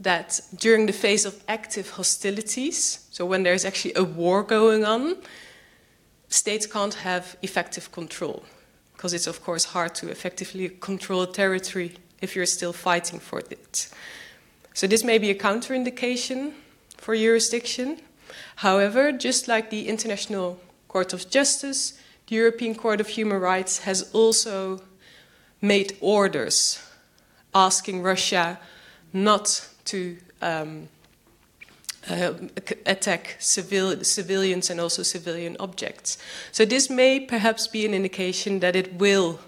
that 0.00 0.40
during 0.60 0.86
the 0.86 0.92
phase 0.92 1.28
of 1.28 1.34
active 1.46 1.90
hostilities, 1.90 3.06
so 3.10 3.26
when 3.26 3.42
there's 3.42 3.64
actually 3.64 3.94
a 3.94 4.04
war 4.04 4.42
going 4.42 4.84
on, 4.84 5.16
states 6.28 6.66
can't 6.66 6.94
have 6.94 7.36
effective 7.42 7.90
control. 7.90 8.42
Because 8.98 9.14
it's, 9.14 9.28
of 9.28 9.44
course, 9.44 9.64
hard 9.66 9.94
to 9.94 10.10
effectively 10.10 10.68
control 10.68 11.24
territory 11.24 11.94
if 12.20 12.34
you're 12.34 12.46
still 12.46 12.72
fighting 12.72 13.20
for 13.20 13.38
it. 13.38 13.88
So, 14.74 14.88
this 14.88 15.04
may 15.04 15.18
be 15.18 15.30
a 15.30 15.36
counterindication 15.36 16.52
for 16.96 17.16
jurisdiction. 17.16 18.00
However, 18.56 19.12
just 19.12 19.46
like 19.46 19.70
the 19.70 19.88
International 19.88 20.58
Court 20.88 21.12
of 21.12 21.30
Justice, 21.30 21.98
the 22.26 22.34
European 22.34 22.74
Court 22.74 23.00
of 23.00 23.06
Human 23.08 23.40
Rights 23.40 23.78
has 23.84 24.10
also 24.12 24.82
made 25.62 25.96
orders 26.00 26.82
asking 27.54 28.02
Russia 28.02 28.58
not 29.12 29.68
to 29.84 30.18
um, 30.42 30.88
uh, 32.08 32.32
attack 32.86 33.36
civil, 33.38 34.02
civilians 34.02 34.70
and 34.70 34.80
also 34.80 35.02
civilian 35.02 35.56
objects. 35.60 36.18
So, 36.52 36.64
this 36.64 36.88
may 36.88 37.20
perhaps 37.20 37.66
be 37.66 37.84
an 37.84 37.94
indication 37.94 38.60
that 38.60 38.74
it 38.74 38.94
will 38.94 39.40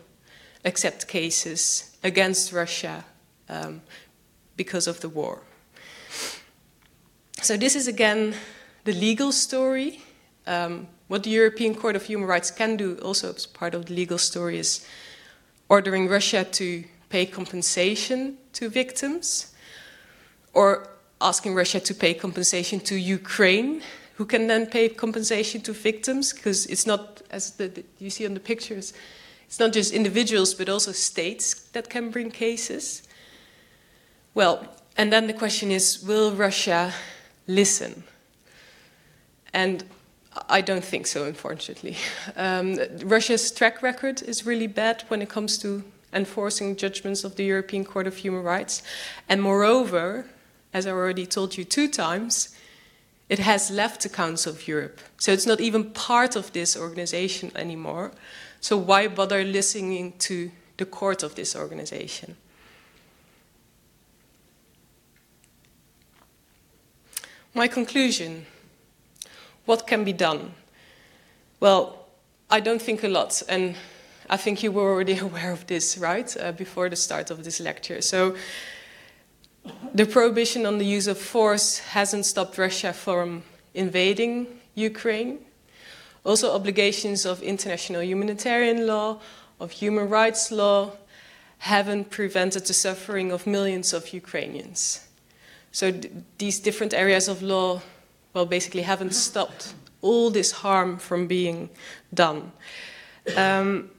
accept 0.64 1.08
cases 1.08 1.96
against 2.02 2.52
Russia 2.52 3.04
um, 3.48 3.82
because 4.56 4.86
of 4.86 5.00
the 5.00 5.08
war. 5.08 5.42
So, 7.42 7.56
this 7.56 7.74
is 7.74 7.88
again 7.88 8.34
the 8.84 8.92
legal 8.92 9.32
story. 9.32 10.02
Um, 10.46 10.88
what 11.08 11.24
the 11.24 11.30
European 11.30 11.74
Court 11.74 11.96
of 11.96 12.04
Human 12.04 12.28
Rights 12.28 12.50
can 12.50 12.76
do, 12.76 12.96
also 13.02 13.34
as 13.34 13.46
part 13.46 13.74
of 13.74 13.86
the 13.86 13.94
legal 13.94 14.18
story, 14.18 14.58
is 14.58 14.86
ordering 15.68 16.08
Russia 16.08 16.44
to 16.44 16.84
pay 17.08 17.26
compensation 17.26 18.38
to 18.52 18.68
victims 18.68 19.52
or 20.54 20.88
asking 21.20 21.54
Russia 21.54 21.80
to 21.80 21.94
pay 21.94 22.14
compensation 22.14 22.80
to 22.80 22.96
Ukraine, 22.96 23.82
who 24.14 24.24
can 24.24 24.46
then 24.46 24.66
pay 24.66 24.88
compensation 24.88 25.60
to 25.62 25.72
victims, 25.72 26.32
because 26.32 26.66
it's 26.66 26.86
not, 26.86 27.22
as 27.30 27.52
the, 27.52 27.68
the, 27.68 27.84
you 27.98 28.10
see 28.10 28.26
on 28.26 28.34
the 28.34 28.40
pictures, 28.40 28.92
it's 29.46 29.58
not 29.58 29.72
just 29.72 29.92
individuals, 29.92 30.54
but 30.54 30.68
also 30.68 30.92
states 30.92 31.54
that 31.72 31.90
can 31.90 32.10
bring 32.10 32.30
cases. 32.30 33.02
Well, 34.34 34.66
and 34.96 35.12
then 35.12 35.26
the 35.26 35.32
question 35.32 35.70
is 35.70 36.02
will 36.02 36.32
Russia 36.32 36.92
listen? 37.46 38.04
And 39.52 39.84
I 40.48 40.60
don't 40.60 40.84
think 40.84 41.06
so, 41.06 41.24
unfortunately. 41.24 41.96
Um, 42.36 42.78
Russia's 43.04 43.50
track 43.50 43.82
record 43.82 44.22
is 44.22 44.46
really 44.46 44.68
bad 44.68 45.04
when 45.08 45.20
it 45.22 45.28
comes 45.28 45.58
to 45.58 45.82
enforcing 46.12 46.76
judgments 46.76 47.24
of 47.24 47.36
the 47.36 47.44
European 47.44 47.84
Court 47.84 48.06
of 48.06 48.16
Human 48.16 48.42
Rights. 48.42 48.82
And 49.28 49.42
moreover, 49.42 50.26
as 50.72 50.86
I 50.86 50.90
already 50.90 51.26
told 51.26 51.56
you 51.56 51.64
two 51.64 51.88
times, 51.88 52.54
it 53.28 53.38
has 53.38 53.70
left 53.70 54.02
the 54.02 54.08
Council 54.08 54.52
of 54.52 54.66
Europe. 54.66 55.00
So 55.18 55.32
it's 55.32 55.46
not 55.46 55.60
even 55.60 55.90
part 55.90 56.36
of 56.36 56.52
this 56.52 56.76
organization 56.76 57.52
anymore. 57.54 58.12
So 58.60 58.76
why 58.76 59.08
bother 59.08 59.44
listening 59.44 60.14
to 60.18 60.50
the 60.76 60.86
court 60.86 61.22
of 61.22 61.34
this 61.34 61.54
organization? 61.54 62.36
My 67.54 67.68
conclusion 67.68 68.46
what 69.70 69.86
can 69.86 70.02
be 70.02 70.12
done? 70.12 70.52
Well, 71.60 72.06
I 72.50 72.58
don't 72.58 72.82
think 72.82 73.04
a 73.04 73.08
lot, 73.08 73.40
and 73.48 73.76
I 74.28 74.36
think 74.36 74.64
you 74.64 74.72
were 74.72 74.90
already 74.90 75.18
aware 75.28 75.52
of 75.52 75.66
this, 75.68 75.96
right, 75.96 76.36
uh, 76.40 76.50
before 76.50 76.88
the 76.88 76.96
start 76.96 77.30
of 77.30 77.44
this 77.44 77.60
lecture. 77.60 78.00
So, 78.00 78.34
the 79.94 80.06
prohibition 80.06 80.66
on 80.66 80.78
the 80.78 80.84
use 80.84 81.06
of 81.06 81.18
force 81.18 81.78
hasn't 81.78 82.26
stopped 82.26 82.58
Russia 82.58 82.92
from 82.92 83.42
invading 83.74 84.46
Ukraine. 84.74 85.38
Also, 86.24 86.54
obligations 86.54 87.24
of 87.24 87.42
international 87.42 88.02
humanitarian 88.02 88.86
law, 88.86 89.20
of 89.58 89.72
human 89.72 90.08
rights 90.08 90.50
law, 90.50 90.92
haven't 91.58 92.10
prevented 92.10 92.66
the 92.66 92.74
suffering 92.74 93.32
of 93.32 93.46
millions 93.46 93.92
of 93.92 94.12
Ukrainians. 94.12 95.06
So, 95.72 95.92
these 96.38 96.60
different 96.60 96.92
areas 96.94 97.28
of 97.28 97.42
law 97.42 97.82
well, 98.32 98.46
basically 98.46 98.82
haven't 98.82 99.14
stopped 99.14 99.74
all 100.02 100.30
this 100.30 100.52
harm 100.52 100.98
from 100.98 101.26
being 101.26 101.70
done. 102.14 102.52
Um, 103.36 103.90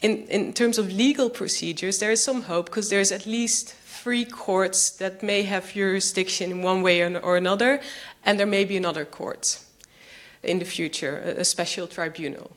in, 0.00 0.26
in 0.28 0.52
terms 0.52 0.78
of 0.78 0.92
legal 0.92 1.30
procedures, 1.30 1.98
there 1.98 2.10
is 2.10 2.22
some 2.22 2.42
hope 2.42 2.66
because 2.66 2.90
there's 2.90 3.12
at 3.12 3.26
least 3.26 3.74
three 4.04 4.26
courts 4.26 4.90
that 4.90 5.22
may 5.22 5.44
have 5.44 5.72
jurisdiction 5.72 6.50
in 6.50 6.60
one 6.60 6.82
way 6.82 7.00
or 7.00 7.38
another, 7.38 7.80
and 8.22 8.38
there 8.38 8.46
may 8.46 8.62
be 8.62 8.76
another 8.76 9.06
court 9.06 9.58
in 10.42 10.58
the 10.58 10.64
future, 10.66 11.34
a, 11.38 11.42
special 11.42 11.86
tribunal. 11.86 12.50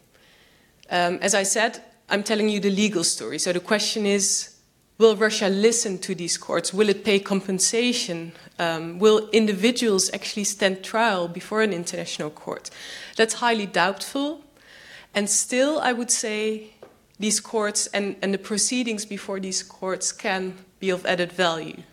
Um, 0.92 1.20
as 1.22 1.34
I 1.34 1.44
said, 1.44 1.82
I'm 2.10 2.22
telling 2.24 2.50
you 2.50 2.60
the 2.60 2.70
legal 2.70 3.06
story. 3.06 3.40
So 3.40 3.54
the 3.54 3.62
question 3.62 4.06
is 4.06 4.56
Will 4.98 5.16
Russia 5.16 5.48
listen 5.48 6.00
to 6.00 6.14
these 6.14 6.38
courts? 6.38 6.74
Will 6.74 6.90
it 6.90 7.06
pay 7.06 7.20
compensation? 7.20 8.34
Um, 8.60 9.00
will 9.00 9.30
individuals 9.30 10.10
actually 10.14 10.44
stand 10.44 10.84
trial 10.84 11.30
before 11.30 11.62
an 11.62 11.72
international 11.72 12.30
court? 12.30 12.70
That's 13.16 13.36
highly 13.36 13.68
doubtful. 13.68 14.42
And 15.16 15.30
still, 15.30 15.80
I 15.80 15.94
would 15.94 16.12
say 16.12 16.74
these 17.20 17.40
courts 17.40 17.88
and, 17.94 18.18
and 18.22 18.34
the 18.34 18.38
proceedings 18.38 19.06
before 19.06 19.40
these 19.40 19.64
courts 19.64 20.12
can 20.12 20.54
be 20.80 20.90
of 20.90 21.06
added 21.06 21.32
value. 21.32 21.84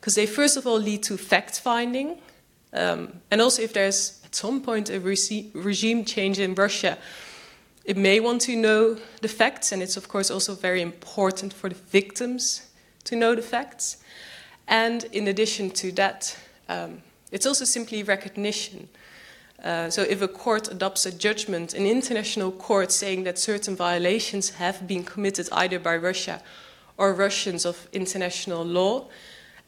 Because 0.00 0.14
they, 0.16 0.26
first 0.26 0.56
of 0.56 0.66
all, 0.66 0.78
lead 0.78 1.02
to 1.04 1.16
fact 1.16 1.60
finding. 1.60 2.18
Um, 2.72 3.20
and 3.30 3.40
also, 3.40 3.62
if 3.62 3.72
there's 3.72 4.20
at 4.24 4.34
some 4.34 4.60
point 4.60 4.90
a 4.90 5.00
regime 5.00 6.04
change 6.04 6.38
in 6.38 6.54
Russia, 6.54 6.98
it 7.84 7.96
may 7.96 8.20
want 8.20 8.42
to 8.42 8.56
know 8.56 8.98
the 9.20 9.28
facts, 9.28 9.72
and 9.72 9.82
it's 9.82 9.96
of 9.96 10.08
course 10.08 10.30
also 10.30 10.54
very 10.54 10.80
important 10.80 11.52
for 11.52 11.68
the 11.68 11.74
victims 11.74 12.68
to 13.04 13.16
know 13.16 13.34
the 13.34 13.42
facts. 13.42 13.98
And 14.66 15.04
in 15.12 15.28
addition 15.28 15.70
to 15.70 15.92
that, 15.92 16.36
um, 16.68 17.02
it's 17.30 17.46
also 17.46 17.64
simply 17.64 18.02
recognition. 18.02 18.88
Uh, 19.62 19.88
so, 19.90 20.02
if 20.02 20.20
a 20.20 20.28
court 20.28 20.70
adopts 20.70 21.06
a 21.06 21.12
judgment, 21.12 21.74
an 21.74 21.86
international 21.86 22.52
court 22.52 22.92
saying 22.92 23.24
that 23.24 23.38
certain 23.38 23.76
violations 23.76 24.50
have 24.50 24.86
been 24.86 25.04
committed 25.04 25.48
either 25.52 25.78
by 25.78 25.96
Russia 25.96 26.42
or 26.96 27.12
Russians 27.12 27.64
of 27.64 27.88
international 27.92 28.64
law, 28.64 29.08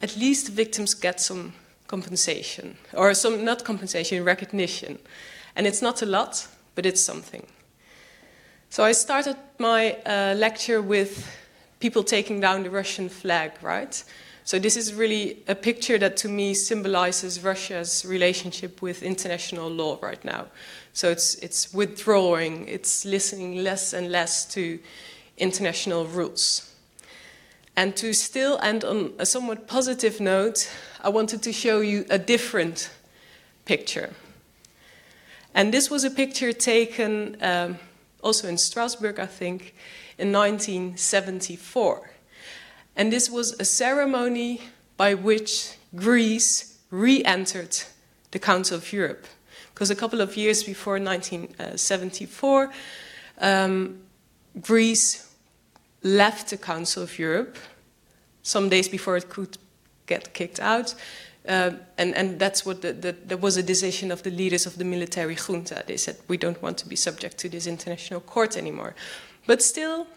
at 0.01 0.15
least 0.17 0.49
victims 0.49 0.93
get 0.93 1.19
some 1.19 1.53
compensation, 1.87 2.77
or 2.93 3.13
some, 3.13 3.43
not 3.43 3.63
compensation, 3.63 4.23
recognition. 4.23 4.99
And 5.55 5.65
it's 5.65 5.81
not 5.81 6.01
a 6.01 6.05
lot, 6.05 6.47
but 6.75 6.85
it's 6.85 7.01
something. 7.01 7.45
So 8.69 8.83
I 8.83 8.91
started 8.91 9.37
my 9.57 9.93
uh, 10.05 10.35
lecture 10.37 10.81
with 10.81 11.27
people 11.79 12.03
taking 12.03 12.39
down 12.39 12.63
the 12.63 12.69
Russian 12.69 13.09
flag, 13.09 13.51
right? 13.61 14.03
So 14.43 14.59
this 14.59 14.77
is 14.77 14.93
really 14.93 15.43
a 15.47 15.55
picture 15.55 15.97
that 15.97 16.15
to 16.17 16.29
me 16.29 16.53
symbolizes 16.53 17.43
Russia's 17.43 18.05
relationship 18.05 18.81
with 18.81 19.03
international 19.03 19.69
law 19.69 19.99
right 20.01 20.23
now. 20.23 20.47
So 20.93 21.09
it's, 21.09 21.35
it's 21.35 21.73
withdrawing, 21.73 22.67
it's 22.67 23.03
listening 23.03 23.63
less 23.63 23.93
and 23.93 24.11
less 24.11 24.45
to 24.53 24.79
international 25.37 26.05
rules. 26.05 26.66
And 27.77 27.95
to 27.97 28.11
still 28.11 28.57
end 28.63 28.83
on 28.83 29.13
a 29.19 29.25
somewhat 29.25 29.67
positive 29.67 30.19
note, 30.19 30.67
I 30.99 31.09
wanted 31.09 31.43
to 31.43 31.53
show 31.53 31.81
you 31.81 32.05
a 32.09 32.17
different 32.17 32.89
picture. 33.65 34.15
And 35.53 35.71
this 35.71 35.91
was 35.91 36.03
a 36.03 36.09
picture 36.09 36.51
taken 36.51 37.37
um, 37.39 37.77
also 38.23 38.47
in 38.47 38.57
Strasbourg, 38.57 39.19
I 39.19 39.27
think, 39.27 39.75
in 40.17 40.31
1974. 40.31 42.09
And 42.95 43.13
this 43.13 43.29
was 43.29 43.55
a 43.59 43.63
ceremony 43.63 44.61
by 44.97 45.13
which 45.13 45.77
Greece 45.95 46.79
re 46.89 47.23
entered 47.25 47.77
the 48.31 48.39
Council 48.39 48.77
of 48.77 48.91
Europe. 48.91 49.27
Because 49.71 49.91
a 49.91 49.95
couple 49.95 50.21
of 50.21 50.35
years 50.35 50.63
before 50.63 50.99
1974, 50.99 52.71
um, 53.39 53.99
Greece 54.59 55.26
left 56.07 56.49
the 56.49 56.57
Council 56.57 57.03
of 57.03 57.19
Europe, 57.19 57.57
some 58.41 58.69
days 58.69 58.87
before 58.87 59.17
it 59.17 59.29
could 59.29 59.57
get 60.05 60.33
kicked 60.33 60.59
out, 60.59 60.95
uh, 61.47 61.71
and, 61.97 62.15
and 62.15 62.39
that's 62.39 62.65
what 62.65 62.81
the, 62.81 62.91
the, 62.91 63.15
there 63.25 63.37
was 63.37 63.55
a 63.57 63.63
decision 63.63 64.11
of 64.11 64.23
the 64.23 64.31
leaders 64.31 64.65
of 64.65 64.77
the 64.77 64.83
military 64.83 65.35
junta. 65.35 65.83
They 65.85 65.97
said, 65.97 66.17
we 66.27 66.37
don't 66.37 66.61
want 66.61 66.77
to 66.79 66.87
be 66.87 66.95
subject 66.95 67.37
to 67.39 67.49
this 67.49 67.67
international 67.67 68.19
court 68.19 68.57
anymore. 68.57 68.95
But 69.45 69.61
still, 69.61 70.07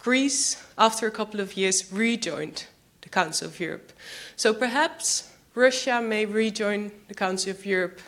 Greece, 0.00 0.64
after 0.76 1.06
a 1.06 1.10
couple 1.10 1.40
of 1.40 1.56
years, 1.56 1.92
rejoined 1.92 2.66
the 3.02 3.08
Council 3.08 3.46
of 3.46 3.60
Europe. 3.60 3.92
So 4.34 4.52
perhaps 4.52 5.32
Russia 5.54 6.00
may 6.02 6.26
rejoin 6.26 6.90
the 7.06 7.14
Council 7.14 7.52
of 7.52 7.64
Europe 7.64 8.00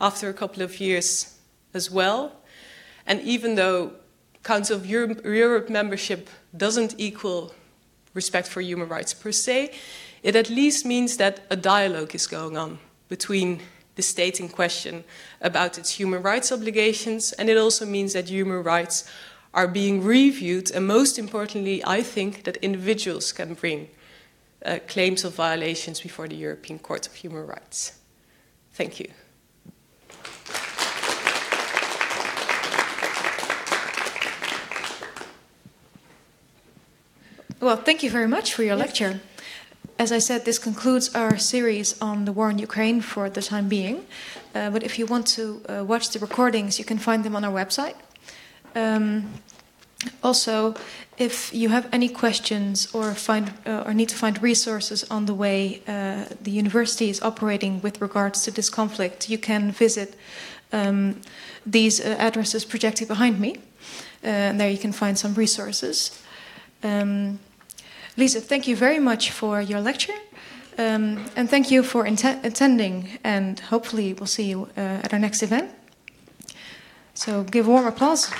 after 0.00 0.28
a 0.28 0.34
couple 0.34 0.62
of 0.62 0.80
years 0.80 1.38
as 1.72 1.90
well. 1.90 2.32
And 3.06 3.20
even 3.20 3.54
though 3.54 3.92
Council 4.42 4.76
of 4.76 4.84
Europe, 4.84 5.24
Europe 5.24 5.70
membership 5.70 6.28
doesn't 6.56 6.94
equal 6.98 7.54
respect 8.14 8.48
for 8.48 8.60
human 8.60 8.88
rights 8.88 9.12
per 9.14 9.32
se, 9.32 9.72
it 10.22 10.36
at 10.36 10.48
least 10.48 10.86
means 10.86 11.16
that 11.16 11.40
a 11.50 11.56
dialogue 11.56 12.14
is 12.14 12.26
going 12.26 12.56
on 12.56 12.78
between 13.08 13.60
the 13.96 14.02
state 14.02 14.40
in 14.40 14.48
question 14.48 15.04
about 15.40 15.78
its 15.78 15.90
human 15.90 16.22
rights 16.22 16.50
obligations, 16.50 17.32
and 17.32 17.48
it 17.48 17.56
also 17.56 17.86
means 17.86 18.12
that 18.12 18.28
human 18.28 18.62
rights 18.62 19.08
are 19.52 19.68
being 19.68 20.02
reviewed, 20.02 20.70
and 20.70 20.86
most 20.86 21.18
importantly, 21.18 21.82
I 21.86 22.02
think 22.02 22.42
that 22.44 22.56
individuals 22.56 23.32
can 23.32 23.54
bring 23.54 23.88
uh, 24.64 24.78
claims 24.88 25.24
of 25.24 25.34
violations 25.34 26.00
before 26.00 26.26
the 26.26 26.36
European 26.36 26.78
Court 26.78 27.06
of 27.06 27.14
Human 27.14 27.46
Rights. 27.46 27.98
Thank 28.72 28.98
you. 28.98 29.10
Well, 37.64 37.78
thank 37.78 38.02
you 38.02 38.10
very 38.10 38.28
much 38.28 38.52
for 38.52 38.62
your 38.62 38.76
lecture. 38.76 39.20
As 39.98 40.12
I 40.12 40.18
said, 40.18 40.44
this 40.44 40.58
concludes 40.58 41.14
our 41.14 41.38
series 41.38 41.98
on 41.98 42.26
the 42.26 42.32
war 42.32 42.50
in 42.50 42.58
Ukraine 42.58 43.00
for 43.00 43.30
the 43.30 43.40
time 43.40 43.70
being. 43.70 44.04
Uh, 44.54 44.68
but 44.68 44.82
if 44.82 44.98
you 44.98 45.06
want 45.06 45.26
to 45.28 45.62
uh, 45.66 45.82
watch 45.82 46.10
the 46.10 46.18
recordings, 46.18 46.78
you 46.78 46.84
can 46.84 46.98
find 46.98 47.24
them 47.24 47.34
on 47.34 47.42
our 47.42 47.50
website. 47.50 47.94
Um, 48.74 49.30
also, 50.22 50.74
if 51.16 51.54
you 51.54 51.70
have 51.70 51.88
any 51.90 52.10
questions 52.10 52.94
or 52.94 53.14
find 53.14 53.54
uh, 53.64 53.86
or 53.86 53.94
need 53.94 54.10
to 54.10 54.16
find 54.16 54.42
resources 54.42 55.02
on 55.10 55.24
the 55.24 55.34
way 55.34 55.80
uh, 55.88 56.26
the 56.42 56.50
university 56.50 57.08
is 57.08 57.22
operating 57.22 57.80
with 57.80 57.98
regards 58.02 58.42
to 58.42 58.50
this 58.50 58.68
conflict, 58.68 59.30
you 59.30 59.38
can 59.38 59.72
visit 59.72 60.16
um, 60.70 61.22
these 61.64 61.98
uh, 61.98 62.14
addresses 62.18 62.66
projected 62.66 63.08
behind 63.08 63.40
me. 63.40 63.56
Uh, 64.22 64.50
and 64.50 64.60
there 64.60 64.70
you 64.70 64.82
can 64.86 64.92
find 64.92 65.16
some 65.16 65.32
resources. 65.32 66.20
Um, 66.82 67.38
Lisa, 68.16 68.40
thank 68.40 68.68
you 68.68 68.76
very 68.76 69.00
much 69.00 69.30
for 69.32 69.60
your 69.60 69.80
lecture. 69.80 70.14
Um, 70.78 71.24
and 71.36 71.48
thank 71.48 71.70
you 71.70 71.82
for 71.82 72.04
attending, 72.04 73.18
and 73.22 73.60
hopefully, 73.60 74.12
we'll 74.12 74.26
see 74.26 74.44
you 74.44 74.68
uh, 74.76 75.02
at 75.04 75.12
our 75.12 75.18
next 75.18 75.42
event. 75.42 75.70
So, 77.14 77.44
give 77.44 77.66
warm 77.66 77.86
applause. 77.86 78.30